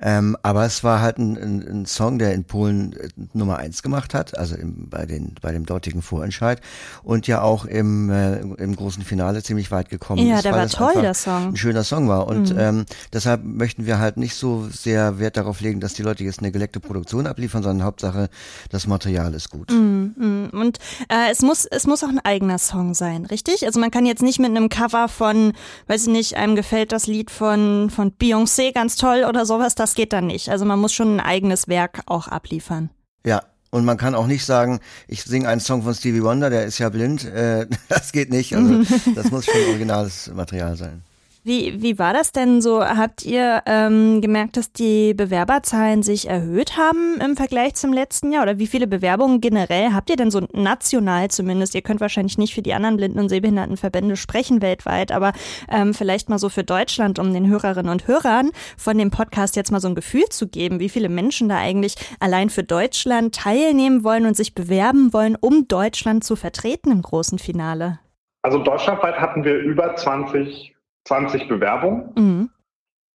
ähm, 0.00 0.36
aber 0.42 0.66
es 0.66 0.84
war 0.84 1.00
halt 1.00 1.16
ein, 1.18 1.38
ein, 1.38 1.66
ein 1.66 1.86
Song, 1.86 2.18
der 2.18 2.34
in 2.34 2.44
Polen 2.44 2.92
äh, 2.92 3.08
Nummer 3.32 3.56
eins 3.56 3.82
gemacht 3.82 4.12
hat, 4.12 4.36
also 4.36 4.56
im, 4.56 4.90
bei, 4.90 5.06
den, 5.06 5.36
bei 5.40 5.52
dem 5.52 5.64
dortigen 5.64 6.02
Vorentscheid 6.02 6.60
und 7.02 7.26
ja 7.26 7.40
auch 7.40 7.64
im, 7.64 8.10
äh, 8.10 8.40
im 8.40 8.76
großen 8.76 9.02
Finale 9.04 9.42
ziemlich 9.42 9.70
weit 9.70 9.88
gekommen 9.88 10.26
ja, 10.26 10.36
ist. 10.36 10.44
Ja, 10.44 10.52
der 10.52 10.60
war 10.60 10.68
toll, 10.68 11.00
der 11.00 11.14
Song. 11.14 11.48
Ein 11.48 11.56
schöner 11.56 11.84
Song 11.84 12.08
war 12.08 12.26
und 12.26 12.52
mhm. 12.52 12.58
ähm, 12.58 12.86
deshalb 13.12 13.42
möchten 13.42 13.86
wir 13.86 13.98
halt 13.98 14.18
nicht 14.18 14.34
so 14.34 14.68
sehr 14.68 15.18
Wert 15.18 15.38
darauf 15.38 15.62
legen, 15.62 15.80
dass 15.80 15.94
die 15.94 16.02
Leute 16.02 16.24
jetzt 16.24 16.40
eine 16.40 16.52
geleckte 16.52 16.78
Produktion 16.78 17.26
abliefern, 17.26 17.62
sondern 17.62 17.86
Hauptsache 17.86 18.28
das 18.68 18.86
Material 18.86 19.32
ist 19.32 19.48
gut 19.48 19.61
gut. 19.66 19.76
Mm, 19.76 20.12
mm. 20.16 20.50
Und 20.52 20.78
äh, 21.08 21.30
es 21.30 21.42
muss 21.42 21.64
es 21.64 21.86
muss 21.86 22.04
auch 22.04 22.08
ein 22.08 22.20
eigener 22.20 22.58
Song 22.58 22.94
sein, 22.94 23.26
richtig? 23.26 23.66
Also 23.66 23.80
man 23.80 23.90
kann 23.90 24.06
jetzt 24.06 24.22
nicht 24.22 24.38
mit 24.38 24.50
einem 24.50 24.68
Cover 24.68 25.08
von, 25.08 25.52
weiß 25.86 26.02
ich 26.02 26.12
nicht, 26.12 26.36
einem 26.36 26.56
gefällt 26.56 26.92
das 26.92 27.06
Lied 27.06 27.30
von 27.30 27.90
von 27.90 28.12
Beyoncé 28.12 28.72
ganz 28.72 28.96
toll 28.96 29.24
oder 29.28 29.46
sowas, 29.46 29.74
das 29.74 29.94
geht 29.94 30.12
dann 30.12 30.26
nicht. 30.26 30.48
Also 30.48 30.64
man 30.64 30.80
muss 30.80 30.92
schon 30.92 31.16
ein 31.16 31.20
eigenes 31.20 31.68
Werk 31.68 32.02
auch 32.06 32.28
abliefern. 32.28 32.90
Ja, 33.24 33.42
und 33.70 33.84
man 33.84 33.96
kann 33.96 34.14
auch 34.14 34.26
nicht 34.26 34.44
sagen, 34.44 34.80
ich 35.08 35.22
singe 35.22 35.48
einen 35.48 35.60
Song 35.60 35.82
von 35.82 35.94
Stevie 35.94 36.22
Wonder, 36.22 36.50
der 36.50 36.66
ist 36.66 36.78
ja 36.78 36.88
blind. 36.88 37.24
Äh, 37.24 37.66
das 37.88 38.12
geht 38.12 38.30
nicht. 38.30 38.54
Also 38.54 38.82
das 39.14 39.30
muss 39.30 39.46
schon 39.46 39.54
originales 39.68 40.30
Material 40.34 40.76
sein. 40.76 41.02
Wie, 41.44 41.82
wie 41.82 41.98
war 41.98 42.12
das 42.12 42.30
denn 42.30 42.62
so? 42.62 42.84
Habt 42.84 43.24
ihr 43.24 43.62
ähm, 43.66 44.20
gemerkt, 44.20 44.56
dass 44.56 44.72
die 44.72 45.12
Bewerberzahlen 45.12 46.04
sich 46.04 46.28
erhöht 46.28 46.76
haben 46.76 47.20
im 47.20 47.36
Vergleich 47.36 47.74
zum 47.74 47.92
letzten 47.92 48.30
Jahr? 48.30 48.44
Oder 48.44 48.58
wie 48.58 48.68
viele 48.68 48.86
Bewerbungen 48.86 49.40
generell 49.40 49.92
habt 49.92 50.08
ihr 50.08 50.14
denn 50.14 50.30
so 50.30 50.46
national 50.52 51.32
zumindest? 51.32 51.74
Ihr 51.74 51.82
könnt 51.82 52.00
wahrscheinlich 52.00 52.38
nicht 52.38 52.54
für 52.54 52.62
die 52.62 52.74
anderen 52.74 52.96
Blinden- 52.96 53.18
und 53.18 53.28
Sehbehindertenverbände 53.28 54.16
sprechen 54.16 54.62
weltweit, 54.62 55.10
aber 55.10 55.32
ähm, 55.68 55.94
vielleicht 55.94 56.28
mal 56.28 56.38
so 56.38 56.48
für 56.48 56.62
Deutschland, 56.62 57.18
um 57.18 57.34
den 57.34 57.48
Hörerinnen 57.48 57.90
und 57.90 58.06
Hörern 58.06 58.52
von 58.76 58.96
dem 58.96 59.10
Podcast 59.10 59.56
jetzt 59.56 59.72
mal 59.72 59.80
so 59.80 59.88
ein 59.88 59.96
Gefühl 59.96 60.28
zu 60.30 60.46
geben, 60.46 60.78
wie 60.78 60.88
viele 60.88 61.08
Menschen 61.08 61.48
da 61.48 61.56
eigentlich 61.56 61.96
allein 62.20 62.50
für 62.50 62.62
Deutschland 62.62 63.34
teilnehmen 63.34 64.04
wollen 64.04 64.26
und 64.26 64.36
sich 64.36 64.54
bewerben 64.54 65.12
wollen, 65.12 65.36
um 65.40 65.66
Deutschland 65.66 66.22
zu 66.22 66.36
vertreten 66.36 66.92
im 66.92 67.02
großen 67.02 67.40
Finale. 67.40 67.98
Also 68.42 68.58
deutschlandweit 68.58 69.16
hatten 69.16 69.42
wir 69.42 69.56
über 69.56 69.96
20 69.96 70.72
20 71.04 71.48
Bewerbungen. 71.48 72.12
Mhm. 72.16 72.50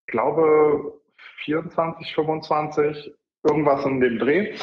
Ich 0.05 0.11
glaube 0.11 1.01
24, 1.43 2.13
25, 2.13 3.13
irgendwas 3.43 3.85
in 3.85 3.99
dem 3.99 4.19
Dreh. 4.19 4.55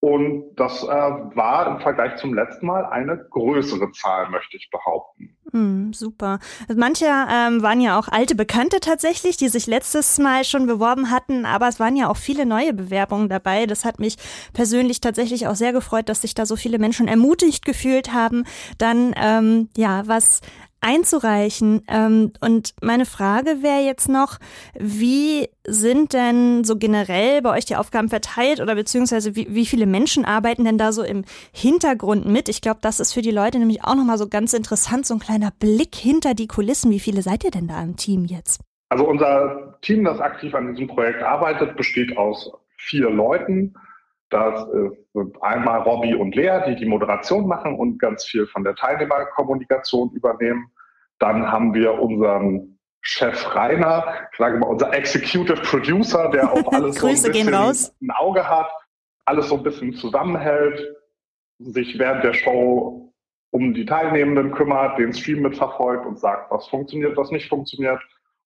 Und 0.00 0.54
das 0.56 0.82
äh, 0.82 0.86
war 0.86 1.66
im 1.66 1.80
Vergleich 1.80 2.16
zum 2.16 2.34
letzten 2.34 2.66
Mal 2.66 2.84
eine 2.84 3.16
größere 3.30 3.90
Zahl, 3.92 4.28
möchte 4.28 4.56
ich 4.56 4.68
behaupten. 4.70 5.36
Mm, 5.54 5.92
super. 5.92 6.40
Manche 6.74 7.06
ähm, 7.06 7.62
waren 7.62 7.80
ja 7.80 7.96
auch 7.96 8.08
alte 8.08 8.34
Bekannte 8.34 8.80
tatsächlich, 8.80 9.36
die 9.36 9.48
sich 9.48 9.68
letztes 9.68 10.18
Mal 10.18 10.42
schon 10.42 10.66
beworben 10.66 11.12
hatten, 11.12 11.46
aber 11.46 11.68
es 11.68 11.78
waren 11.78 11.94
ja 11.94 12.08
auch 12.08 12.16
viele 12.16 12.44
neue 12.44 12.74
Bewerbungen 12.74 13.28
dabei. 13.28 13.66
Das 13.66 13.84
hat 13.84 14.00
mich 14.00 14.16
persönlich 14.52 15.00
tatsächlich 15.00 15.46
auch 15.46 15.54
sehr 15.54 15.72
gefreut, 15.72 16.08
dass 16.08 16.22
sich 16.22 16.34
da 16.34 16.44
so 16.44 16.56
viele 16.56 16.80
Menschen 16.80 17.06
ermutigt 17.06 17.64
gefühlt 17.64 18.12
haben, 18.12 18.42
dann 18.78 19.14
ähm, 19.16 19.68
ja 19.76 20.02
was 20.06 20.40
einzureichen. 20.84 21.82
Ähm, 21.88 22.32
und 22.40 22.74
meine 22.82 23.06
Frage 23.06 23.62
wäre 23.62 23.80
jetzt 23.80 24.08
noch, 24.08 24.38
wie 24.78 25.48
sind 25.66 26.12
denn 26.12 26.62
so 26.62 26.76
generell 26.76 27.40
bei 27.40 27.56
euch 27.56 27.64
die 27.64 27.76
Aufgaben 27.76 28.10
verteilt 28.10 28.60
oder 28.60 28.74
beziehungsweise 28.74 29.34
wie, 29.34 29.46
wie 29.48 29.64
viele 29.64 29.86
Menschen 29.86 30.26
arbeiten 30.26 30.64
denn 30.64 30.76
da 30.76 30.92
so 30.92 31.02
im 31.02 31.24
Hintergrund 31.52 32.26
mit? 32.26 32.50
Ich 32.50 32.60
glaube, 32.60 32.80
das 32.82 33.00
ist 33.00 33.14
für 33.14 33.22
die 33.22 33.30
Leute 33.30 33.58
nämlich 33.58 33.82
auch 33.82 33.94
nochmal 33.94 34.18
so 34.18 34.28
ganz 34.28 34.52
interessant, 34.52 35.06
so 35.06 35.14
ein 35.14 35.20
kleiner 35.20 35.43
Blick 35.50 35.94
hinter 35.94 36.34
die 36.34 36.46
Kulissen. 36.46 36.90
Wie 36.90 37.00
viele 37.00 37.22
seid 37.22 37.44
ihr 37.44 37.50
denn 37.50 37.68
da 37.68 37.82
im 37.82 37.96
Team 37.96 38.24
jetzt? 38.24 38.60
Also 38.88 39.08
unser 39.08 39.78
Team, 39.82 40.04
das 40.04 40.20
aktiv 40.20 40.54
an 40.54 40.72
diesem 40.72 40.88
Projekt 40.88 41.22
arbeitet, 41.22 41.76
besteht 41.76 42.16
aus 42.16 42.50
vier 42.76 43.10
Leuten. 43.10 43.74
Das 44.30 44.66
sind 45.12 45.42
einmal 45.42 45.80
Robby 45.82 46.14
und 46.14 46.34
Lea, 46.34 46.60
die 46.66 46.76
die 46.76 46.86
Moderation 46.86 47.46
machen 47.46 47.76
und 47.76 47.98
ganz 47.98 48.24
viel 48.24 48.46
von 48.46 48.64
der 48.64 48.74
Teilnehmerkommunikation 48.74 50.10
übernehmen. 50.10 50.70
Dann 51.18 51.50
haben 51.50 51.74
wir 51.74 51.94
unseren 52.00 52.78
Chef 53.00 53.54
Rainer, 53.54 54.06
ich 54.32 54.38
sage 54.38 54.58
mal 54.58 54.66
unser 54.66 54.92
Executive 54.94 55.60
Producer, 55.62 56.30
der 56.30 56.50
auf 56.50 56.66
alles 56.72 56.96
so 56.96 57.06
ein 57.06 57.12
bisschen 57.12 57.54
ein 57.54 58.10
Auge 58.10 58.48
hat, 58.48 58.70
alles 59.26 59.48
so 59.48 59.56
ein 59.56 59.62
bisschen 59.62 59.92
zusammenhält, 59.94 60.80
sich 61.58 61.98
während 61.98 62.24
der 62.24 62.32
Show 62.32 63.03
um 63.54 63.72
die 63.72 63.86
Teilnehmenden 63.86 64.50
kümmert, 64.50 64.98
den 64.98 65.12
Stream 65.12 65.42
mitverfolgt 65.42 66.04
und 66.06 66.18
sagt, 66.18 66.50
was 66.50 66.66
funktioniert, 66.66 67.16
was 67.16 67.30
nicht 67.30 67.48
funktioniert. 67.48 68.00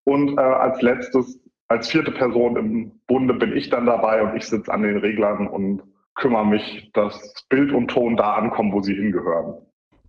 Und 0.03 0.37
äh, 0.37 0.41
als 0.41 0.81
letztes 0.81 1.39
als 1.69 1.89
vierte 1.89 2.11
Person 2.11 2.57
im 2.57 2.91
Bunde 3.07 3.33
bin 3.33 3.55
ich 3.55 3.69
dann 3.69 3.85
dabei 3.85 4.21
und 4.21 4.35
ich 4.35 4.45
sitze 4.45 4.71
an 4.71 4.83
den 4.83 4.97
Reglern 4.97 5.47
und 5.47 5.81
kümmere 6.15 6.45
mich, 6.45 6.91
dass 6.93 7.45
Bild 7.49 7.71
und 7.71 7.87
Ton 7.87 8.17
da 8.17 8.33
ankommen, 8.33 8.73
wo 8.73 8.81
sie 8.81 8.95
hingehören. 8.95 9.55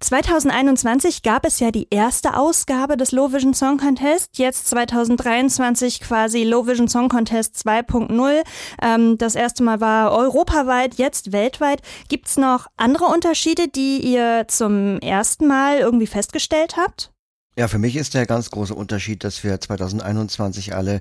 2021 0.00 1.22
gab 1.22 1.44
es 1.44 1.58
ja 1.58 1.72
die 1.72 1.88
erste 1.90 2.36
Ausgabe 2.36 2.96
des 2.96 3.10
Low 3.10 3.32
Vision 3.32 3.52
Song 3.52 3.78
Contest, 3.78 4.38
jetzt 4.38 4.68
2023 4.68 6.00
quasi 6.00 6.44
Low 6.44 6.66
Vision 6.68 6.86
Song 6.86 7.08
Contest 7.08 7.56
2.0. 7.66 8.42
Ähm, 8.80 9.18
das 9.18 9.34
erste 9.34 9.64
Mal 9.64 9.80
war 9.80 10.12
europaweit, 10.12 10.94
jetzt 10.94 11.32
weltweit. 11.32 11.82
Gibt's 12.08 12.36
noch 12.36 12.68
andere 12.76 13.06
Unterschiede, 13.06 13.66
die 13.66 13.98
ihr 13.98 14.44
zum 14.46 14.98
ersten 15.00 15.48
Mal 15.48 15.78
irgendwie 15.78 16.06
festgestellt 16.06 16.76
habt? 16.76 17.10
Ja, 17.58 17.66
für 17.66 17.80
mich 17.80 17.96
ist 17.96 18.14
der 18.14 18.24
ganz 18.24 18.50
große 18.50 18.72
Unterschied, 18.72 19.24
dass 19.24 19.42
wir 19.42 19.60
2021 19.60 20.76
alle 20.76 21.00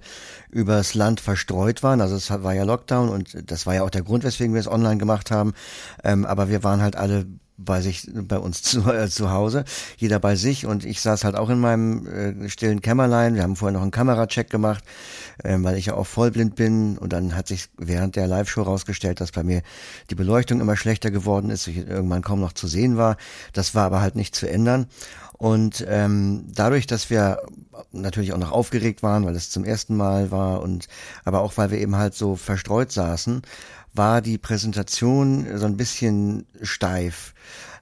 übers 0.50 0.96
Land 0.96 1.20
verstreut 1.20 1.84
waren. 1.84 2.01
Also 2.01 2.16
es 2.16 2.32
war 2.32 2.56
ja 2.56 2.63
Lockdown 2.63 3.10
und 3.10 3.51
das 3.51 3.68
war 3.68 3.75
ja 3.75 3.84
auch 3.84 3.92
der 3.92 4.01
Grund, 4.01 4.24
weswegen 4.24 4.56
wir 4.56 4.62
es 4.62 4.68
online 4.68 4.98
gemacht 4.98 5.30
haben. 5.30 5.54
Ähm, 6.04 6.25
aber 6.25 6.50
wir 6.50 6.63
waren 6.63 6.82
halt 6.82 6.96
alle 6.96 7.27
bei 7.58 7.82
sich, 7.82 8.08
bei 8.14 8.38
uns 8.38 8.62
zu, 8.62 8.92
äh, 8.92 9.10
zu 9.10 9.32
Hause, 9.32 9.66
jeder 9.98 10.20
bei 10.20 10.36
sich 10.36 10.66
und 10.66 10.86
ich 10.86 11.02
saß 11.02 11.24
halt 11.24 11.36
auch 11.36 11.50
in 11.50 11.60
meinem 11.60 12.08
äh, 12.08 12.50
stillen 12.50 12.82
Kämmerlein. 12.82 13.36
Wir 13.36 13.44
haben 13.44 13.56
vorher 13.56 13.74
noch 13.74 13.82
einen 13.82 13.92
Kameracheck 13.92 14.50
gemacht, 14.50 14.84
ähm, 15.44 15.64
weil 15.64 15.78
ich 15.78 15.88
ja 15.88 15.96
auch 15.96 16.08
vollblind 16.08 16.56
bin 16.56 16.98
und 16.98 17.14
dann 17.14 17.36
hat 17.36 17.48
sich 17.48 17.70
während 17.78 18.16
der 18.16 18.28
Live-Show 18.28 18.62
rausgestellt, 18.62 19.22
dass 19.22 19.32
bei 19.32 19.44
mir 19.44 19.62
die 20.10 20.16
Beleuchtung 20.16 20.62
immer 20.62 20.78
schlechter 20.78 21.12
geworden 21.12 21.50
ist, 21.50 21.68
ich 21.68 21.78
irgendwann 21.78 22.22
kaum 22.22 22.40
noch 22.40 22.54
zu 22.54 22.68
sehen 22.68 22.98
war. 22.98 23.18
Das 23.54 23.76
war 23.76 23.86
aber 23.86 24.02
halt 24.02 24.16
nicht 24.16 24.36
zu 24.36 24.50
ändern. 24.50 24.88
Und 25.38 25.86
ähm, 25.88 26.46
dadurch, 26.48 26.88
dass 26.88 27.12
wir 27.12 27.40
natürlich 27.92 28.34
auch 28.34 28.40
noch 28.40 28.52
aufgeregt 28.52 29.04
waren, 29.04 29.26
weil 29.26 29.36
es 29.36 29.52
zum 29.52 29.66
ersten 29.66 29.96
Mal 29.96 30.32
war 30.32 30.62
und 30.62 30.88
aber 31.26 31.42
auch 31.42 31.58
weil 31.58 31.70
wir 31.70 31.78
eben 31.78 31.96
halt 31.96 32.16
so 32.16 32.36
verstreut 32.36 32.92
saßen, 32.92 33.44
war 33.98 34.22
die 34.22 34.38
Präsentation 34.38 35.58
so 35.58 35.66
ein 35.66 35.77
bisschen 35.77 36.46
steif. 36.62 37.34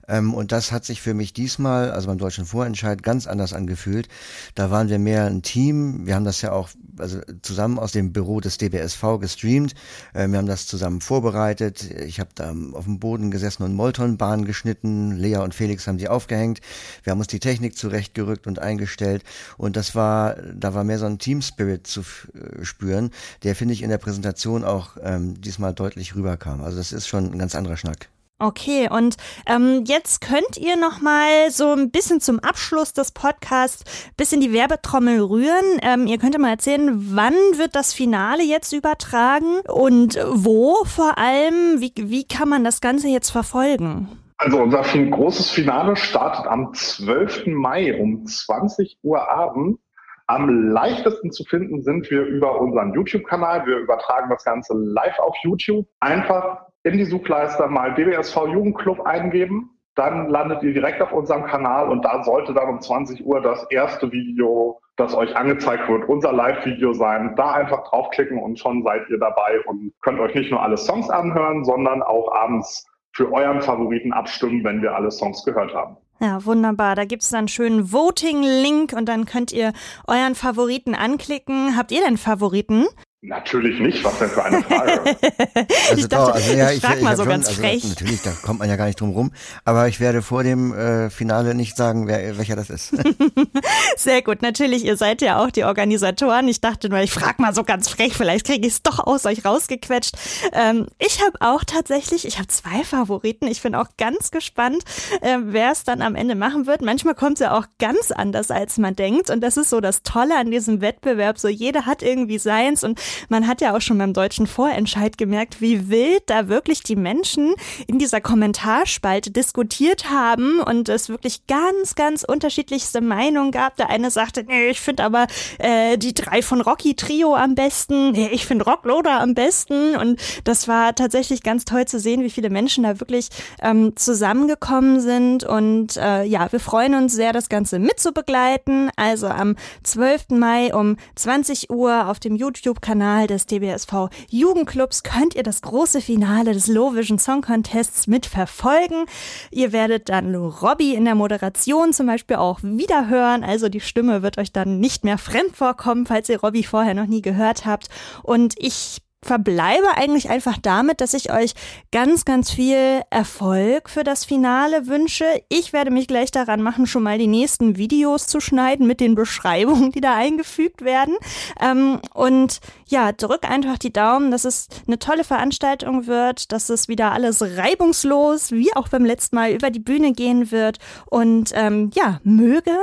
Ähm, 0.08 0.34
und 0.34 0.52
das 0.52 0.72
hat 0.72 0.84
sich 0.84 1.00
für 1.00 1.14
mich 1.14 1.32
diesmal, 1.32 1.90
also 1.90 2.08
beim 2.08 2.18
deutschen 2.18 2.46
Vorentscheid, 2.46 3.02
ganz 3.02 3.26
anders 3.26 3.52
angefühlt. 3.52 4.08
Da 4.54 4.70
waren 4.70 4.88
wir 4.88 4.98
mehr 4.98 5.26
ein 5.26 5.42
Team. 5.42 6.06
Wir 6.06 6.14
haben 6.14 6.24
das 6.24 6.42
ja 6.42 6.52
auch 6.52 6.70
also 6.98 7.20
zusammen 7.42 7.78
aus 7.78 7.92
dem 7.92 8.12
Büro 8.12 8.40
des 8.40 8.58
DBSV 8.58 9.18
gestreamt. 9.20 9.74
Ähm, 10.14 10.32
wir 10.32 10.38
haben 10.38 10.46
das 10.46 10.66
zusammen 10.66 11.00
vorbereitet. 11.00 11.90
Ich 11.90 12.20
habe 12.20 12.30
da 12.34 12.54
auf 12.72 12.84
dem 12.84 12.98
Boden 12.98 13.30
gesessen 13.30 13.62
und 13.62 13.74
Moltonbahn 13.74 14.44
geschnitten. 14.44 15.12
Lea 15.12 15.38
und 15.38 15.54
Felix 15.54 15.86
haben 15.86 15.98
sie 15.98 16.08
aufgehängt. 16.08 16.60
Wir 17.02 17.10
haben 17.10 17.18
uns 17.18 17.28
die 17.28 17.40
Technik 17.40 17.76
zurechtgerückt 17.76 18.46
und 18.46 18.58
eingestellt. 18.58 19.22
Und 19.56 19.76
das 19.76 19.94
war, 19.94 20.36
da 20.54 20.74
war 20.74 20.84
mehr 20.84 20.98
so 20.98 21.06
ein 21.06 21.18
Team 21.18 21.42
Spirit 21.42 21.86
zu 21.86 22.00
äh, 22.00 22.64
spüren, 22.64 23.10
der 23.42 23.54
finde 23.54 23.74
ich 23.74 23.82
in 23.82 23.90
der 23.90 23.98
Präsentation 23.98 24.64
auch 24.64 24.96
ähm, 25.02 25.40
diesmal 25.40 25.74
deutlich 25.74 26.14
rüberkam. 26.14 26.62
Also 26.62 26.78
das 26.78 26.92
ist 26.92 27.06
schon 27.06 27.32
ein 27.32 27.38
ganz 27.38 27.54
anderer 27.54 27.76
Schnack. 27.76 28.08
Okay, 28.38 28.86
und 28.90 29.16
ähm, 29.46 29.84
jetzt 29.86 30.20
könnt 30.20 30.58
ihr 30.58 30.76
noch 30.76 31.00
mal 31.00 31.50
so 31.50 31.72
ein 31.72 31.90
bisschen 31.90 32.20
zum 32.20 32.38
Abschluss 32.38 32.92
des 32.92 33.12
Podcasts 33.12 34.10
bisschen 34.18 34.42
die 34.42 34.52
Werbetrommel 34.52 35.22
rühren. 35.22 35.80
Ähm, 35.80 36.06
ihr 36.06 36.18
könnt 36.18 36.34
ja 36.34 36.40
mal 36.40 36.50
erzählen, 36.50 36.90
wann 37.16 37.32
wird 37.32 37.74
das 37.74 37.94
Finale 37.94 38.42
jetzt 38.42 38.74
übertragen 38.74 39.60
und 39.72 40.18
wo 40.32 40.84
vor 40.84 41.16
allem? 41.16 41.80
Wie, 41.80 41.94
wie 41.96 42.28
kann 42.28 42.50
man 42.50 42.62
das 42.62 42.82
Ganze 42.82 43.08
jetzt 43.08 43.30
verfolgen? 43.30 44.08
Also 44.36 44.58
unser 44.58 44.82
großes 44.82 45.50
Finale 45.50 45.96
startet 45.96 46.46
am 46.46 46.74
12. 46.74 47.46
Mai 47.46 47.98
um 47.98 48.26
20 48.26 48.98
Uhr 49.02 49.30
Abend. 49.30 49.78
Am 50.26 50.72
leichtesten 50.72 51.30
zu 51.30 51.44
finden 51.44 51.82
sind 51.82 52.10
wir 52.10 52.22
über 52.22 52.60
unseren 52.60 52.92
YouTube-Kanal. 52.92 53.64
Wir 53.64 53.78
übertragen 53.78 54.28
das 54.28 54.44
Ganze 54.44 54.74
live 54.74 55.18
auf 55.20 55.34
YouTube. 55.42 55.86
Einfach 56.00 56.65
in 56.86 56.96
die 56.96 57.04
Suchleiste 57.04 57.66
mal 57.66 57.94
DBSV 57.94 58.46
Jugendclub 58.46 59.00
eingeben. 59.00 59.70
Dann 59.96 60.28
landet 60.28 60.62
ihr 60.62 60.72
direkt 60.72 61.02
auf 61.02 61.10
unserem 61.12 61.44
Kanal 61.44 61.88
und 61.88 62.04
da 62.04 62.22
sollte 62.22 62.54
dann 62.54 62.68
um 62.68 62.80
20 62.80 63.26
Uhr 63.26 63.40
das 63.40 63.66
erste 63.70 64.12
Video, 64.12 64.78
das 64.96 65.14
euch 65.14 65.34
angezeigt 65.34 65.88
wird, 65.88 66.08
unser 66.08 66.32
Live-Video 66.32 66.92
sein. 66.92 67.34
Da 67.36 67.54
einfach 67.54 67.88
draufklicken 67.88 68.38
und 68.38 68.58
schon 68.58 68.84
seid 68.84 69.02
ihr 69.10 69.18
dabei 69.18 69.60
und 69.66 69.92
könnt 70.00 70.20
euch 70.20 70.34
nicht 70.34 70.52
nur 70.52 70.62
alle 70.62 70.76
Songs 70.76 71.10
anhören, 71.10 71.64
sondern 71.64 72.02
auch 72.02 72.32
abends 72.32 72.86
für 73.12 73.32
euren 73.32 73.62
Favoriten 73.62 74.12
abstimmen, 74.12 74.62
wenn 74.62 74.80
wir 74.80 74.94
alle 74.94 75.10
Songs 75.10 75.44
gehört 75.44 75.74
haben. 75.74 75.96
Ja, 76.20 76.44
wunderbar. 76.44 76.94
Da 76.94 77.04
gibt's 77.04 77.30
dann 77.30 77.40
einen 77.40 77.48
schönen 77.48 77.92
Voting-Link 77.92 78.92
und 78.92 79.08
dann 79.08 79.24
könnt 79.24 79.52
ihr 79.52 79.72
euren 80.06 80.36
Favoriten 80.36 80.94
anklicken. 80.94 81.76
Habt 81.76 81.90
ihr 81.90 82.02
denn 82.06 82.16
Favoriten? 82.16 82.86
Natürlich 83.26 83.80
nicht, 83.80 84.04
was 84.04 84.20
denn 84.20 84.28
für 84.28 84.44
eine 84.44 84.62
Frage. 84.62 85.00
also 85.00 85.96
ich 85.96 86.06
dachte, 86.06 86.26
doch, 86.26 86.34
also 86.34 86.52
ja, 86.52 86.70
ich, 86.70 86.76
ich 86.76 86.82
frag 86.82 86.98
ich, 86.98 87.02
mal 87.02 87.16
so 87.16 87.24
schon, 87.24 87.30
ganz 87.30 87.48
also 87.48 87.60
frech. 87.60 87.82
Natürlich, 87.82 88.22
da 88.22 88.30
kommt 88.30 88.60
man 88.60 88.68
ja 88.68 88.76
gar 88.76 88.86
nicht 88.86 89.00
drum 89.00 89.10
rum. 89.10 89.32
Aber 89.64 89.88
ich 89.88 89.98
werde 89.98 90.22
vor 90.22 90.44
dem 90.44 90.72
äh, 90.72 91.10
Finale 91.10 91.56
nicht 91.56 91.76
sagen, 91.76 92.06
wer, 92.06 92.38
welcher 92.38 92.54
das 92.54 92.70
ist. 92.70 92.94
Sehr 93.96 94.22
gut, 94.22 94.42
natürlich, 94.42 94.84
ihr 94.84 94.96
seid 94.96 95.22
ja 95.22 95.42
auch 95.42 95.50
die 95.50 95.64
Organisatoren. 95.64 96.46
Ich 96.46 96.60
dachte 96.60 96.88
nur, 96.88 97.00
ich 97.00 97.10
frag 97.10 97.40
mal 97.40 97.52
so 97.52 97.64
ganz 97.64 97.88
frech, 97.88 98.14
vielleicht 98.14 98.46
kriege 98.46 98.64
ich 98.64 98.74
es 98.74 98.82
doch 98.82 99.04
aus 99.04 99.26
euch 99.26 99.44
rausgequetscht. 99.44 100.14
Ähm, 100.52 100.86
ich 101.00 101.20
habe 101.20 101.36
auch 101.40 101.64
tatsächlich, 101.64 102.26
ich 102.28 102.38
habe 102.38 102.46
zwei 102.46 102.84
Favoriten. 102.84 103.48
Ich 103.48 103.60
bin 103.60 103.74
auch 103.74 103.88
ganz 103.98 104.30
gespannt, 104.30 104.84
äh, 105.20 105.38
wer 105.42 105.72
es 105.72 105.82
dann 105.82 106.00
am 106.00 106.14
Ende 106.14 106.36
machen 106.36 106.68
wird. 106.68 106.80
Manchmal 106.80 107.16
kommt 107.16 107.34
es 107.34 107.40
ja 107.40 107.58
auch 107.58 107.66
ganz 107.80 108.12
anders, 108.12 108.52
als 108.52 108.78
man 108.78 108.94
denkt. 108.94 109.30
Und 109.30 109.40
das 109.40 109.56
ist 109.56 109.70
so 109.70 109.80
das 109.80 110.04
Tolle 110.04 110.38
an 110.38 110.52
diesem 110.52 110.80
Wettbewerb. 110.80 111.40
So 111.40 111.48
jeder 111.48 111.86
hat 111.86 112.04
irgendwie 112.04 112.38
seins 112.38 112.84
und 112.84 113.00
man 113.28 113.46
hat 113.46 113.60
ja 113.60 113.76
auch 113.76 113.80
schon 113.80 113.98
beim 113.98 114.12
deutschen 114.12 114.46
Vorentscheid 114.46 115.18
gemerkt, 115.18 115.60
wie 115.60 115.88
wild 115.88 116.24
da 116.26 116.48
wirklich 116.48 116.82
die 116.82 116.96
Menschen 116.96 117.54
in 117.86 117.98
dieser 117.98 118.20
Kommentarspalte 118.20 119.30
diskutiert 119.30 120.10
haben 120.10 120.60
und 120.60 120.88
es 120.88 121.08
wirklich 121.08 121.46
ganz, 121.46 121.94
ganz 121.94 122.24
unterschiedlichste 122.24 123.00
Meinungen 123.00 123.50
gab. 123.50 123.76
Der 123.76 123.90
eine 123.90 124.10
sagte, 124.10 124.44
nee, 124.44 124.68
ich 124.68 124.80
finde 124.80 125.04
aber 125.04 125.26
äh, 125.58 125.96
die 125.98 126.14
drei 126.14 126.42
von 126.42 126.60
Rocky 126.60 126.94
Trio 126.94 127.34
am 127.34 127.54
besten, 127.54 128.12
nee, 128.12 128.28
ich 128.32 128.46
finde 128.46 128.64
Rockloader 128.64 129.20
am 129.20 129.34
besten 129.34 129.96
und 129.96 130.20
das 130.44 130.68
war 130.68 130.94
tatsächlich 130.94 131.42
ganz 131.42 131.64
toll 131.64 131.86
zu 131.86 131.98
sehen, 131.98 132.22
wie 132.22 132.30
viele 132.30 132.50
Menschen 132.50 132.84
da 132.84 133.00
wirklich 133.00 133.28
ähm, 133.62 133.96
zusammengekommen 133.96 135.00
sind 135.00 135.44
und 135.44 135.96
äh, 135.96 136.24
ja, 136.24 136.50
wir 136.52 136.60
freuen 136.60 136.94
uns 136.94 137.14
sehr, 137.14 137.32
das 137.32 137.48
Ganze 137.48 137.78
mitzubegleiten. 137.78 138.90
Also 138.96 139.28
am 139.28 139.56
12. 139.84 140.30
Mai 140.30 140.74
um 140.74 140.96
20 141.14 141.70
Uhr 141.70 142.08
auf 142.08 142.18
dem 142.18 142.36
YouTube-Kanal 142.36 143.05
YouTube-Kanal 143.06 143.26
des 143.26 143.46
DBSV 143.46 144.08
Jugendclubs 144.30 145.02
könnt 145.02 145.34
ihr 145.34 145.42
das 145.42 145.62
große 145.62 146.00
Finale 146.00 146.52
des 146.52 146.66
Low 146.66 146.94
Vision 146.94 147.18
Song 147.18 147.40
Contests 147.40 148.06
mitverfolgen. 148.06 149.06
Ihr 149.50 149.72
werdet 149.72 150.08
dann 150.08 150.34
Robbie 150.34 150.94
in 150.94 151.04
der 151.04 151.14
Moderation 151.14 151.92
zum 151.92 152.06
Beispiel 152.06 152.36
auch 152.36 152.60
wieder 152.62 153.08
hören. 153.08 153.44
Also 153.44 153.68
die 153.68 153.80
Stimme 153.80 154.22
wird 154.22 154.38
euch 154.38 154.52
dann 154.52 154.80
nicht 154.80 155.04
mehr 155.04 155.18
fremd 155.18 155.56
vorkommen, 155.56 156.06
falls 156.06 156.28
ihr 156.28 156.40
Robbie 156.40 156.64
vorher 156.64 156.94
noch 156.94 157.06
nie 157.06 157.22
gehört 157.22 157.64
habt. 157.64 157.88
Und 158.22 158.54
ich 158.58 159.02
verbleibe 159.26 159.96
eigentlich 159.96 160.30
einfach 160.30 160.56
damit, 160.60 161.00
dass 161.00 161.12
ich 161.12 161.32
euch 161.32 161.52
ganz, 161.92 162.24
ganz 162.24 162.50
viel 162.50 163.02
Erfolg 163.10 163.90
für 163.90 164.04
das 164.04 164.24
Finale 164.24 164.86
wünsche. 164.86 165.24
Ich 165.48 165.72
werde 165.72 165.90
mich 165.90 166.08
gleich 166.08 166.30
daran 166.30 166.62
machen, 166.62 166.86
schon 166.86 167.02
mal 167.02 167.18
die 167.18 167.26
nächsten 167.26 167.76
Videos 167.76 168.26
zu 168.26 168.40
schneiden 168.40 168.86
mit 168.86 169.00
den 169.00 169.14
Beschreibungen, 169.14 169.92
die 169.92 170.00
da 170.00 170.14
eingefügt 170.14 170.82
werden. 170.82 171.16
Ähm, 171.60 172.00
und 172.14 172.60
ja, 172.88 173.12
drück 173.12 173.48
einfach 173.48 173.78
die 173.78 173.92
Daumen, 173.92 174.30
dass 174.30 174.44
es 174.44 174.68
eine 174.86 174.98
tolle 174.98 175.24
Veranstaltung 175.24 176.06
wird, 176.06 176.52
dass 176.52 176.70
es 176.70 176.88
wieder 176.88 177.12
alles 177.12 177.42
reibungslos, 177.42 178.52
wie 178.52 178.74
auch 178.74 178.88
beim 178.88 179.04
letzten 179.04 179.36
Mal, 179.36 179.52
über 179.52 179.70
die 179.70 179.80
Bühne 179.80 180.12
gehen 180.12 180.50
wird. 180.50 180.78
Und 181.10 181.50
ähm, 181.54 181.90
ja, 181.94 182.20
möge 182.22 182.76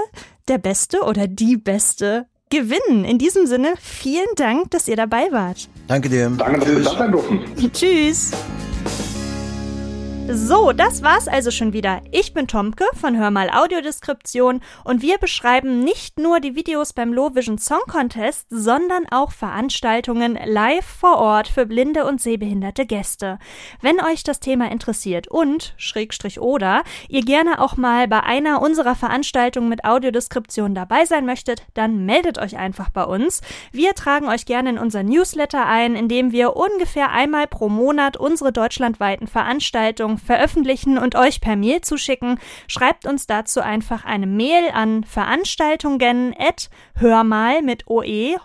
der 0.47 0.58
Beste 0.58 1.01
oder 1.01 1.27
die 1.27 1.58
Beste 1.58 2.27
gewinnen. 2.49 3.06
In 3.06 3.17
diesem 3.17 3.47
Sinne, 3.47 3.73
vielen 3.79 4.36
Dank, 4.36 4.71
dass 4.71 4.88
ihr 4.88 4.95
dabei 4.95 5.32
wart. 5.32 5.69
Danke 5.88 6.10
dir. 6.10 6.30
Danke, 6.38 6.60
dass 6.60 6.69
wir 6.69 6.84
da 6.84 6.98
sein 6.98 7.12
durften. 7.12 7.72
Tschüss. 7.74 8.32
So, 10.29 10.71
das 10.71 11.03
war's 11.03 11.27
also 11.27 11.51
schon 11.51 11.73
wieder. 11.73 12.01
Ich 12.12 12.33
bin 12.33 12.47
Tomke 12.47 12.86
von 12.93 13.17
Hör 13.17 13.29
mal 13.29 13.49
Audiodeskription 13.49 14.62
und 14.86 15.01
wir 15.01 15.17
beschreiben 15.17 15.81
nicht 15.81 16.17
nur 16.17 16.39
die 16.39 16.55
Videos 16.55 16.93
beim 16.93 17.12
Low 17.12 17.36
Vision 17.36 17.57
Song 17.57 17.81
Contest, 17.89 18.47
sondern 18.49 19.05
auch 19.12 19.33
Veranstaltungen 19.33 20.39
live 20.45 20.86
vor 20.86 21.17
Ort 21.17 21.49
für 21.49 21.65
blinde 21.65 22.05
und 22.05 22.21
sehbehinderte 22.21 22.86
Gäste. 22.86 23.38
Wenn 23.81 23.99
euch 23.99 24.23
das 24.23 24.39
Thema 24.39 24.71
interessiert 24.71 25.27
und, 25.27 25.73
Schrägstrich 25.75 26.39
oder, 26.39 26.83
ihr 27.09 27.23
gerne 27.23 27.59
auch 27.59 27.75
mal 27.75 28.07
bei 28.07 28.23
einer 28.23 28.62
unserer 28.62 28.95
Veranstaltungen 28.95 29.67
mit 29.67 29.83
Audiodeskription 29.83 30.73
dabei 30.73 31.03
sein 31.03 31.25
möchtet, 31.25 31.63
dann 31.73 32.05
meldet 32.05 32.38
euch 32.38 32.57
einfach 32.57 32.89
bei 32.89 33.03
uns. 33.03 33.41
Wir 33.73 33.93
tragen 33.93 34.29
euch 34.29 34.45
gerne 34.45 34.69
in 34.69 34.77
unser 34.77 35.03
Newsletter 35.03 35.65
ein, 35.65 35.97
in 35.97 36.07
dem 36.07 36.31
wir 36.31 36.55
ungefähr 36.55 37.12
einmal 37.12 37.45
pro 37.45 37.67
Monat 37.67 38.15
unsere 38.15 38.53
deutschlandweiten 38.53 39.27
Veranstaltungen 39.27 40.13
veröffentlichen 40.23 40.97
und 40.97 41.15
euch 41.15 41.41
per 41.41 41.55
Mail 41.55 41.81
zuschicken. 41.81 42.39
Schreibt 42.67 43.05
uns 43.05 43.27
dazu 43.27 43.62
einfach 43.62 44.05
eine 44.05 44.27
Mail 44.27 44.69
an 44.73 45.03
veranstaltungen 45.03 46.33
at 46.38 46.69
hörmal 46.95 47.62
mit 47.62 47.88
oe 47.88 48.36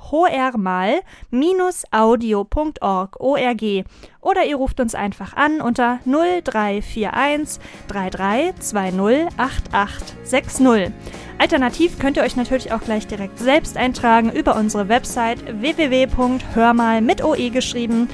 minus 1.30 1.84
audio.org 1.90 3.20
org 3.20 3.84
oder 4.20 4.44
ihr 4.44 4.56
ruft 4.56 4.80
uns 4.80 4.94
einfach 4.94 5.34
an 5.34 5.60
unter 5.60 6.00
0341 6.04 7.58
3320 7.88 9.28
8860. 9.38 10.92
Alternativ 11.38 11.98
könnt 12.00 12.16
ihr 12.16 12.24
euch 12.24 12.36
natürlich 12.36 12.72
auch 12.72 12.80
gleich 12.80 13.06
direkt 13.06 13.38
selbst 13.38 13.76
eintragen 13.76 14.32
über 14.32 14.56
unsere 14.56 14.88
Website 14.88 15.38
www.hörmal 15.60 17.00
mit 17.00 17.22
oe 17.22 17.50
geschrieben 17.50 18.08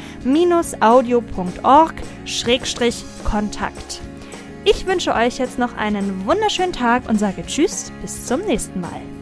audio.org 0.81 1.95
Kontakt. 3.25 4.01
Ich 4.67 4.87
wünsche 4.87 5.15
euch 5.15 5.39
jetzt 5.39 5.59
noch 5.59 5.77
einen 5.77 6.27
wunderschönen 6.27 6.73
Tag 6.73 7.09
und 7.09 7.19
sage 7.19 7.45
Tschüss, 7.47 7.93
bis 8.03 8.27
zum 8.27 8.41
nächsten 8.43 8.81
Mal. 8.81 9.14